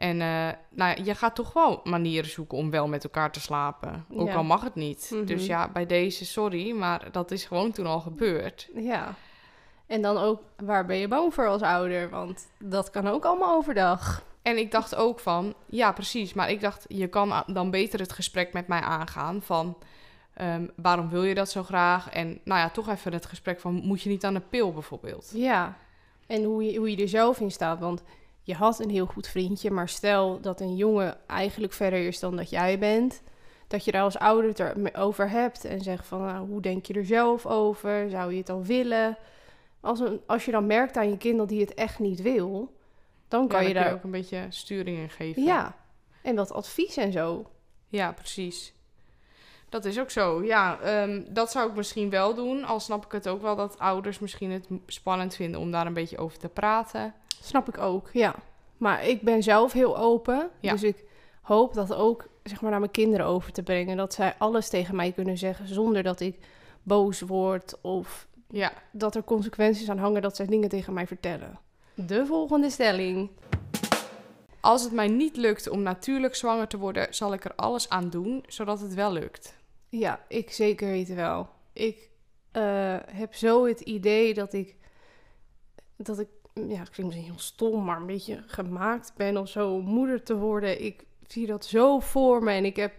[0.00, 4.04] En eh, nou, je gaat toch wel manieren zoeken om wel met elkaar te slapen.
[4.12, 4.34] Ook Ja.
[4.34, 5.10] al mag het niet.
[5.14, 5.24] Mhm.
[5.24, 8.68] Dus ja, bij deze, sorry, maar dat is gewoon toen al gebeurd.
[8.74, 9.14] ja.
[9.86, 12.08] En dan ook, waar ben je bang voor als ouder?
[12.10, 14.22] Want dat kan ook allemaal overdag.
[14.42, 18.12] En ik dacht ook van, ja precies, maar ik dacht, je kan dan beter het
[18.12, 19.76] gesprek met mij aangaan van,
[20.34, 22.10] ehm, waarom wil je dat zo graag?
[22.10, 25.30] En nou ja, toch even het gesprek van, moet je niet aan de pil bijvoorbeeld?
[25.34, 25.76] Ja,
[26.26, 27.78] en hoe je, hoe je er zelf in staat.
[27.80, 28.02] Want
[28.50, 32.36] je had een heel goed vriendje, maar stel dat een jongen eigenlijk verder is dan
[32.36, 33.22] dat jij bent.
[33.66, 36.86] Dat je daar als ouder het er over hebt en zegt van nou, hoe denk
[36.86, 38.10] je er zelf over?
[38.10, 39.18] Zou je het al willen?
[39.80, 42.74] Als, een, als je dan merkt aan je kind dat hij het echt niet wil,
[43.28, 43.92] dan kan Ja, je dan daar...
[43.92, 45.42] ook een beetje sturing in geven.
[45.42, 45.76] Ja,
[46.22, 47.50] en wat advies en zo.
[47.88, 48.74] Ja, precies.
[49.70, 50.44] Dat is ook zo.
[50.44, 52.64] Ja, ehm, dat zou ik misschien wel doen.
[52.64, 55.92] Al snap ik het ook wel dat ouders misschien het spannend vinden om daar een
[55.92, 57.14] beetje over te praten.
[57.42, 58.34] Snap ik ook, ja.
[58.76, 60.50] Maar ik ben zelf heel open.
[60.60, 60.72] Ja.
[60.72, 61.04] Dus ik
[61.42, 63.96] hoop dat ook zeg maar, naar mijn kinderen over te brengen.
[63.96, 66.38] Dat zij alles tegen mij kunnen zeggen zonder dat ik
[66.82, 67.74] boos word.
[67.80, 71.58] Of Ja, dat er consequenties aan hangen dat zij dingen tegen mij vertellen.
[71.94, 73.30] De volgende stelling.
[74.60, 78.10] als het mij niet lukt om natuurlijk zwanger te worden, zal ik er alles aan
[78.10, 79.58] doen zodat het wel lukt.
[79.90, 81.48] Ja, ik zeker weten wel.
[81.72, 82.10] Ik
[82.50, 84.76] eh, heb zo het idee dat ik,
[85.96, 89.74] dat ik, ja, het klinkt misschien heel stom, maar een beetje gemaakt ben of zo
[89.74, 90.84] om moeder te worden.
[90.84, 92.92] Ik zie dat zo voor me en ik heb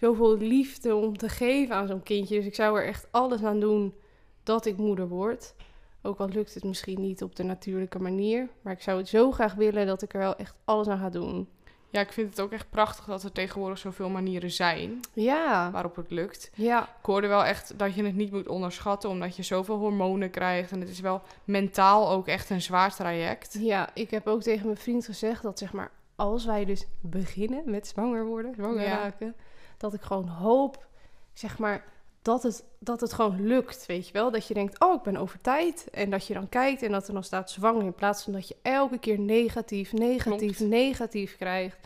[0.00, 2.36] zoveel liefde om te geven aan zo'n kindje.
[2.36, 3.94] Dus ik zou er echt alles aan doen
[4.42, 5.54] dat ik moeder word.
[6.02, 8.48] Ook al lukt het misschien niet op de natuurlijke manier.
[8.62, 11.10] Maar ik zou het zo graag willen dat ik er wel echt alles aan ga
[11.10, 11.48] doen.
[11.90, 15.96] Ja, ik vind het ook echt prachtig dat er tegenwoordig zoveel manieren zijn Ja, waarop
[15.96, 16.50] het lukt.
[16.54, 20.30] ja, Ik hoorde wel echt dat je het niet moet onderschatten, omdat je zoveel hormonen
[20.30, 20.70] krijgt.
[20.72, 23.56] En het is wel mentaal ook echt een zwaar traject.
[23.60, 27.62] Ja, ik heb ook tegen mijn vriend gezegd dat zeg maar als wij dus beginnen
[27.70, 28.96] met zwanger worden, zwanger Ja.
[28.96, 29.34] raken,
[29.76, 30.86] dat ik gewoon hoop,
[31.32, 31.84] zeg maar,
[32.26, 34.30] dat het, dat het gewoon lukt, weet je wel?
[34.30, 35.88] Dat je denkt, oh, ik ben over tijd.
[35.90, 38.48] En dat je dan kijkt en dat er dan staat zwanger in plaats van dat
[38.48, 40.70] je elke keer negatief, negatief, Klopt.
[40.72, 41.78] negatief krijgt.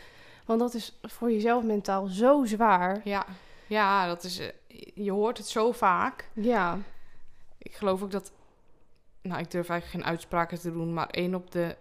[0.45, 3.01] Want dat is voor jezelf mentaal zo zwaar.
[3.03, 3.25] Ja,
[3.67, 4.47] ja dat is, eh,
[4.93, 6.29] je hoort het zo vaak.
[6.33, 6.77] Ja,
[7.57, 8.31] Ik geloof ook dat,
[9.21, 11.75] nou ik durf eigenlijk geen uitspraken te doen, maar één op de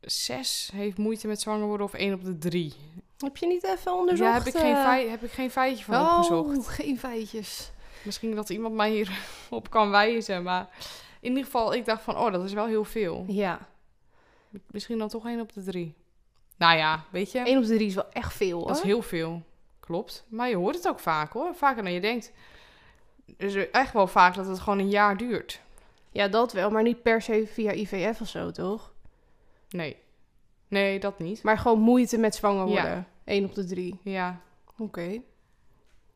[0.00, 2.74] zes heeft moeite met zwanger worden of één op de drie.
[3.18, 4.30] heb je niet even onderzocht?
[4.30, 4.82] Ja, heb ik, geen eh?
[4.84, 6.68] feit, heb ik geen feitje van Oh, opgezocht.
[6.68, 7.70] geen feitjes.
[8.02, 10.68] Misschien dat iemand mij hierop kan wijzen, maar
[11.20, 13.24] in ieder geval, ik dacht van, oh, dat is wel heel veel.
[13.28, 13.68] Ja,
[14.70, 15.94] Misschien dan toch één op de drie.
[16.56, 18.66] Nou ja, weet je, 1 op de 3 is wel echt veel, hoor.
[18.66, 19.42] dat is heel veel.
[19.80, 20.24] Klopt.
[20.28, 22.32] Maar je hoort het ook vaak hoor, vaker dan je denkt.
[23.36, 25.60] Dus echt wel vaak dat het gewoon een jaar duurt.
[26.10, 28.92] Ja, dat wel, maar niet per se via IVF of zo, toch?
[29.68, 29.96] Nee.
[30.68, 31.42] Nee, dat niet.
[31.42, 32.82] Maar gewoon moeite met zwanger Ja.
[32.82, 33.06] worden.
[33.24, 34.00] 1 op de 3.
[34.02, 34.40] Ja,
[34.78, 35.20] Oké.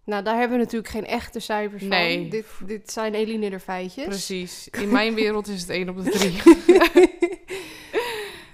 [0.04, 1.90] Nou, daar hebben we natuurlijk geen echte cijfers van.
[1.90, 2.28] Nee.
[2.28, 4.04] Dit, dit zijn Eline feitjes.
[4.04, 4.68] precies.
[4.82, 6.40] In mijn wereld is het één op de drie.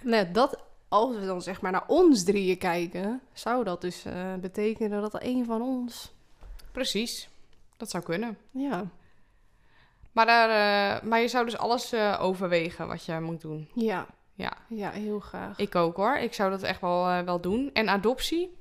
[0.03, 4.35] Nou, dat, als we dan zeg maar naar ons drieën kijken, zou dat dus eh,
[4.35, 6.13] betekenen dat er één van ons...
[6.73, 7.29] Precies.
[7.77, 8.39] Dat zou kunnen.
[8.51, 8.85] Ja,
[10.13, 13.69] Maar, daar, eh, maar je zou dus alles eh, overwegen wat je moet doen.
[13.75, 14.07] ja.
[14.35, 14.53] Ja.
[14.69, 15.59] Ja, heel graag.
[15.59, 16.17] Ik ook hoor.
[16.17, 17.71] Ik zou dat echt wel, wel doen.
[17.73, 18.57] En adoptie?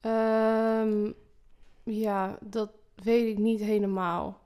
[0.00, 1.10] Ehm,
[1.90, 4.38] ja, dat weet ik niet helemaal.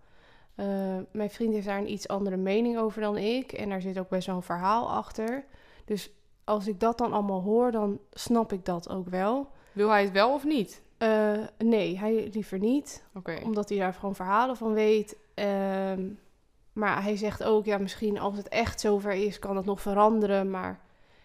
[0.55, 0.67] Eh,
[1.13, 3.53] mijn vriend heeft daar een iets andere mening over dan ik.
[3.53, 5.45] En daar zit ook best wel een verhaal achter.
[5.85, 6.11] Dus
[6.45, 9.49] als ik dat dan allemaal hoor, dan snap ik dat ook wel.
[9.73, 10.83] Wil hij het wel of niet?
[10.99, 13.05] Eh, nee, hij liever niet.
[13.45, 15.17] Omdat hij daar gewoon verhalen van weet.
[15.35, 16.09] Ehm,
[16.73, 20.51] maar hij zegt ook, ja, misschien als het echt zover is, kan het nog veranderen.
[20.51, 20.81] Maar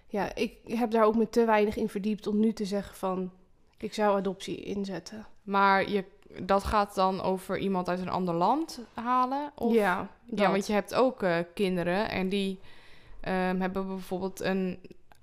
[0.07, 3.31] ja, ik heb daar ook me te weinig in verdiept om nu te zeggen van,
[3.77, 5.25] ik zou adoptie inzetten.
[5.49, 6.03] Maar je,
[6.43, 9.51] dat gaat dan over iemand uit een ander land halen?
[9.55, 9.73] Of?
[9.73, 10.39] ja, dat.
[10.39, 12.59] Ja, want je hebt ook eh, kinderen en die
[13.21, 14.79] ehm, hebben bijvoorbeeld een,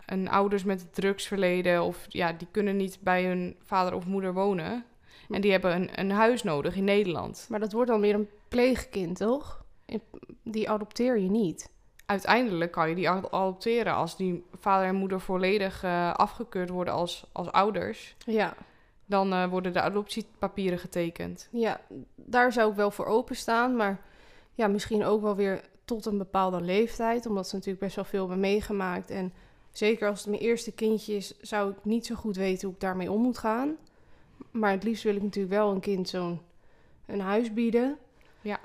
[0.06, 4.84] een ouders met drugsverleden of ja, die kunnen niet bij hun vader of moeder wonen.
[5.30, 7.46] En die hebben een, een huis nodig in Nederland.
[7.48, 9.64] Maar dat wordt dan weer een pleegkind, toch?
[10.42, 11.70] Die adopteer je niet.
[12.06, 16.94] Uiteindelijk kan je die ad- adopteren als die vader en moeder volledig eh, afgekeurd worden
[16.94, 18.16] als, als ouders.
[18.26, 18.54] Ja,
[19.06, 21.48] Dan eh, worden de adoptiepapieren getekend.
[21.50, 21.80] ja,
[22.14, 23.76] daar zou ik wel voor openstaan.
[23.76, 24.00] Maar
[24.54, 27.26] ja, misschien ook wel weer tot een bepaalde leeftijd.
[27.26, 29.10] Omdat ze natuurlijk best wel veel hebben meegemaakt.
[29.10, 29.32] En
[29.70, 32.80] zeker als het mijn eerste kindje is, zou ik niet zo goed weten hoe ik
[32.80, 33.76] daarmee om moet gaan.
[34.50, 36.40] Maar het liefst wil ik natuurlijk wel een kind zo'n
[37.06, 37.98] een huis bieden.
[38.40, 38.60] Ja.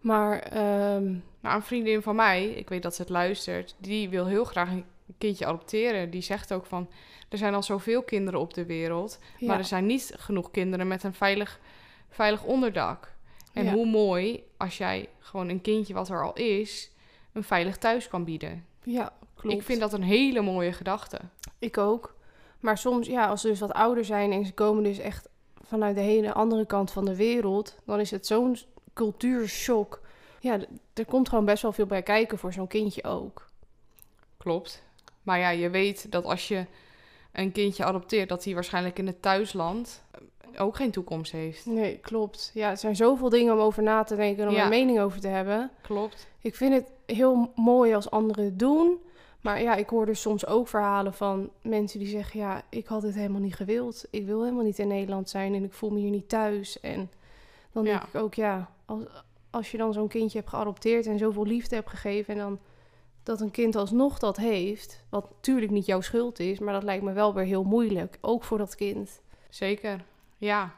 [0.00, 4.26] Maar ehm, Nou, een vriendin van mij, ik weet dat ze het luistert, die wil
[4.26, 4.84] heel graag een
[5.18, 6.10] kindje adopteren.
[6.10, 6.88] Die zegt ook van,
[7.28, 10.88] er zijn al zoveel kinderen op de wereld, ja, maar er zijn niet genoeg kinderen
[10.88, 11.60] met een veilig,
[12.08, 13.12] veilig onderdak.
[13.52, 13.72] En Ja.
[13.72, 16.90] hoe mooi als jij gewoon een kindje wat er al is,
[17.32, 18.66] een veilig thuis kan bieden.
[18.82, 19.56] ja, klopt.
[19.56, 21.18] Ik vind dat een hele mooie gedachte.
[21.58, 22.14] Ik ook.
[22.60, 25.28] Maar soms, ja, als ze dus wat ouder zijn en ze komen dus echt
[25.64, 28.56] vanuit de hele andere kant van de wereld, dan is het zo'n
[28.94, 30.00] cultuurshock.
[30.40, 30.58] Ja,
[30.94, 33.46] er komt gewoon best wel veel bij kijken voor zo'n kindje ook.
[34.36, 34.82] Klopt.
[35.22, 36.66] Maar ja, je weet dat als je
[37.32, 40.02] een kindje adopteert, dat hij waarschijnlijk in het thuisland
[40.58, 41.66] ook geen toekomst heeft.
[41.66, 42.50] Nee, klopt.
[42.54, 44.62] Ja, er zijn zoveel dingen om over na te denken en om Ja.
[44.62, 45.70] een mening over te hebben.
[45.82, 46.26] Klopt.
[46.40, 48.98] Ik vind het heel mooi als anderen het doen.
[49.40, 53.02] Maar ja, ik hoor dus soms ook verhalen van mensen die zeggen: Ja, ik had
[53.02, 54.04] het helemaal niet gewild.
[54.10, 56.80] Ik wil helemaal niet in Nederland zijn en ik voel me hier niet thuis.
[56.80, 57.10] En
[57.72, 57.90] dan Ja.
[57.90, 59.02] denk ik ook: Ja, als,
[59.50, 62.34] als je dan zo'n kindje hebt geadopteerd en zoveel liefde hebt gegeven.
[62.34, 62.58] En dan
[63.22, 67.04] dat een kind alsnog dat heeft, wat natuurlijk niet jouw schuld is, maar dat lijkt
[67.04, 68.18] me wel weer heel moeilijk.
[68.20, 69.20] Ook voor dat kind.
[69.48, 70.04] Zeker.
[70.38, 70.74] Ja.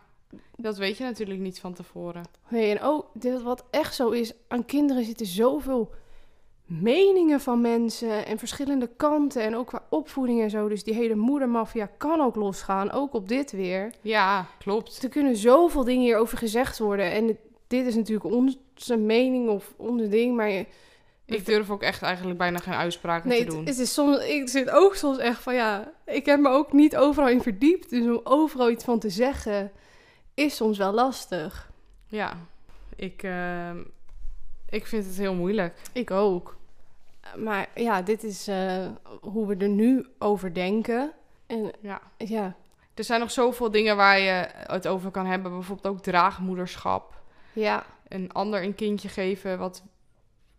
[0.57, 2.25] Dat weet je natuurlijk niet van tevoren.
[2.49, 5.91] Nee, en ook dit, wat echt zo is, aan kinderen zitten zoveel
[6.67, 10.69] meningen van mensen en verschillende kanten en ook qua opvoeding en zo.
[10.69, 13.93] Dus die hele moedermafia kan ook losgaan, ook op dit weer.
[14.01, 15.03] Ja, klopt.
[15.03, 20.09] Er kunnen zoveel dingen hierover gezegd worden en dit is natuurlijk onze mening of ons
[20.09, 20.67] ding, maar je,
[21.27, 23.64] Ik durf ook echt eigenlijk bijna geen uitspraken nee, te doen.
[23.66, 26.97] het is soms, ik zit ook soms echt van ja, ik heb me ook niet
[26.97, 29.72] overal in verdiept, dus om overal iets van te zeggen
[30.35, 31.70] is soms wel lastig.
[32.07, 32.37] Ja,
[32.97, 33.79] ik, ehm,
[34.68, 35.81] ik vind het heel moeilijk.
[35.93, 36.57] Ik ook.
[37.37, 38.87] Maar ja, dit is eh,
[39.20, 41.12] hoe we er nu over denken.
[41.47, 42.01] En Ja.
[42.18, 42.57] ja,
[42.95, 45.53] Er zijn nog zoveel dingen waar je het over kan hebben.
[45.53, 47.22] Bijvoorbeeld ook draagmoederschap.
[47.53, 49.83] ja, Een ander een kindje geven wat,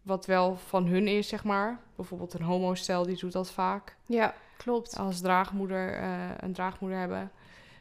[0.05, 1.79] wat wel van hun is, zeg maar.
[1.95, 3.95] Bijvoorbeeld een homostel, die doet dat vaak.
[4.05, 4.97] ja, klopt.
[4.97, 7.31] Als draagmoeder, eh, een draagmoeder hebben.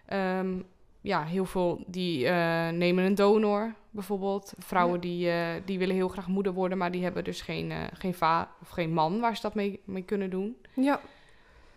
[0.07, 0.55] Ehm,
[1.01, 4.55] ja, heel veel die eh, nemen een donor, bijvoorbeeld.
[4.59, 5.01] Vrouwen Ja.
[5.01, 8.51] die, eh, die willen heel graag moeder worden, maar die hebben dus geen, geen va
[8.63, 10.57] of geen man waar ze dat mee, mee kunnen doen.
[10.75, 11.01] Ja,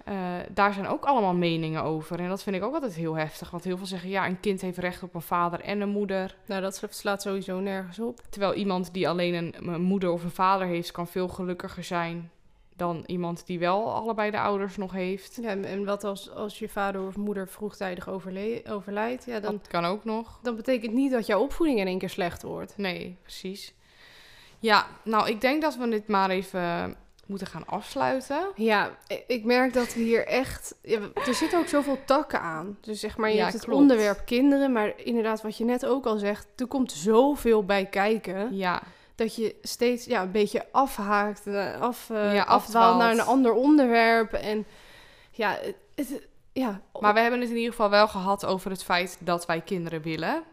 [0.07, 0.15] Eh,
[0.49, 2.19] daar zijn ook allemaal meningen over.
[2.19, 3.49] En dat vind ik ook altijd heel heftig.
[3.49, 6.35] Want heel veel zeggen, ja, een kind heeft recht op een vader en een moeder.
[6.45, 8.21] nou dat slaat sowieso nergens op.
[8.29, 12.31] Terwijl iemand die alleen een, een moeder of een vader heeft, kan veel gelukkiger zijn
[12.75, 15.39] dan iemand die wel allebei de ouders nog heeft.
[15.41, 18.09] Ja, en- wat als, als je vader of moeder vroegtijdig
[18.67, 19.25] overlijdt?
[19.25, 20.39] Ja, dan, Dat kan ook nog.
[20.41, 22.77] dan betekent niet dat jouw opvoeding in één keer slecht wordt.
[22.77, 23.73] Nee, precies.
[24.59, 26.95] Ja, nou, ik denk dat we dit maar even
[27.27, 28.47] moeten gaan afsluiten.
[28.55, 28.97] Ja,
[29.27, 30.75] ik merk dat we hier echt...
[30.81, 32.77] ja, er zitten ook zoveel takken aan.
[32.81, 33.79] Dus zeg maar, je Ja, hebt het klopt.
[33.81, 34.71] onderwerp kinderen.
[34.71, 36.47] Maar inderdaad, wat je net ook al zegt...
[36.55, 38.55] er komt zoveel bij kijken...
[38.55, 38.81] Ja,
[39.15, 43.53] dat je steeds ja, een beetje afhaakt, eh, af, eh, Ja, afdwaalt naar een ander
[43.53, 44.33] onderwerp.
[44.33, 44.65] En
[45.31, 48.83] ja, het, het- ja, maar we hebben het in ieder geval wel gehad over het
[48.83, 50.43] feit dat wij kinderen willen.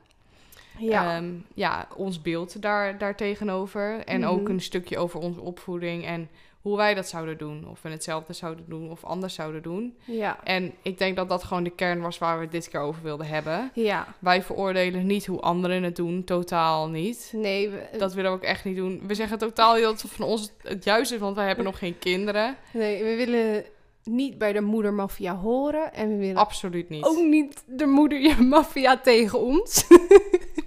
[0.78, 4.04] ja, Ehm, ja, ons beeld daar, daar tegenover.
[4.04, 4.28] En Mhm.
[4.28, 6.28] ook een stukje over onze opvoeding en
[6.64, 7.66] hoe wij dat zouden doen.
[7.70, 9.96] Of we hetzelfde zouden doen of anders zouden doen.
[10.04, 10.38] Ja.
[10.44, 13.02] En ik denk dat dat gewoon de kern was waar we het dit keer over
[13.02, 13.70] wilden hebben.
[13.74, 14.14] Ja.
[14.18, 17.32] Wij veroordelen niet hoe anderen het doen, totaal niet.
[17.36, 19.02] Nee, we, Dat willen we ook echt niet doen.
[19.06, 21.78] We zeggen totaal niet dat het van ons het juist is, want wij hebben nog
[21.78, 22.56] geen kinderen.
[22.72, 23.64] nee, we willen
[24.04, 25.92] niet bij de moedermafia horen.
[25.94, 27.04] En we willen Absoluut niet.
[27.04, 29.86] ook niet de moedermafia tegen ons.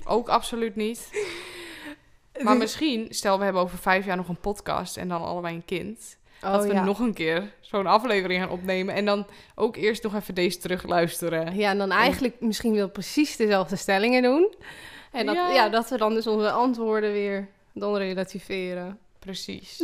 [0.05, 1.09] Ook absoluut niet.
[2.43, 5.65] Maar misschien, stel we hebben over vijf jaar nog een podcast en dan allebei een
[5.65, 6.17] kind.
[6.41, 6.83] dat Oh, we ja.
[6.83, 8.95] nog een keer zo'n aflevering gaan opnemen.
[8.95, 9.25] En dan
[9.55, 11.55] ook eerst nog even deze terugluisteren.
[11.55, 14.53] Ja, en dan eigenlijk misschien wel precies dezelfde stellingen doen.
[15.11, 15.49] En dat, Ja.
[15.49, 15.69] ja.
[15.69, 18.99] dat we dan dus onze antwoorden weer dan relativeren.
[19.19, 19.81] Precies.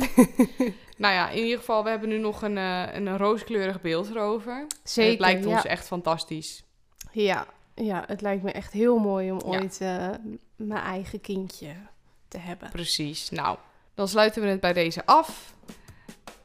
[0.98, 4.54] nou ja, in ieder geval, we hebben nu nog een, eh, een rooskleurig beeld erover.
[4.54, 6.64] En Zeker, het lijkt ons echt fantastisch.
[7.12, 10.10] Ja, ja, het lijkt me echt heel mooi om ooit eh,
[10.56, 11.74] mijn eigen kindje
[12.34, 12.70] te hebben.
[12.72, 13.30] Precies.
[13.30, 13.58] Nou,
[13.94, 15.54] dan sluiten we het bij deze af.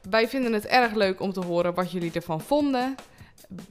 [0.09, 2.95] Wij vinden het erg leuk om te horen wat jullie ervan vonden.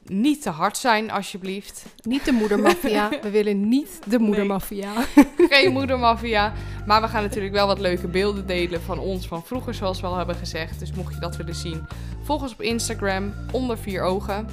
[0.05, 1.85] Niet te hard zijn, alsjeblieft.
[2.03, 3.09] Niet de moedermafia.
[3.23, 4.93] we willen niet de moedermafia.
[5.37, 6.53] Geen moedermafia.
[6.87, 10.07] Maar we gaan natuurlijk wel wat leuke beelden delen van ons van vroeger, zoals we
[10.07, 10.79] al hebben gezegd.
[10.79, 11.87] Dus mocht je dat willen zien,
[12.23, 14.47] volg ons op Instagram onder vier ogen.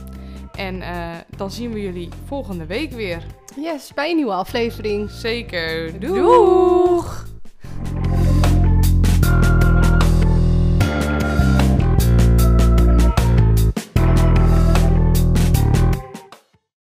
[0.52, 3.24] En eh, dan zien we jullie volgende week weer.
[3.56, 5.10] Yes, bij een nieuwe aflevering.
[5.10, 6.00] Zeker.
[6.00, 6.22] Doei!
[6.22, 7.34] Doeg!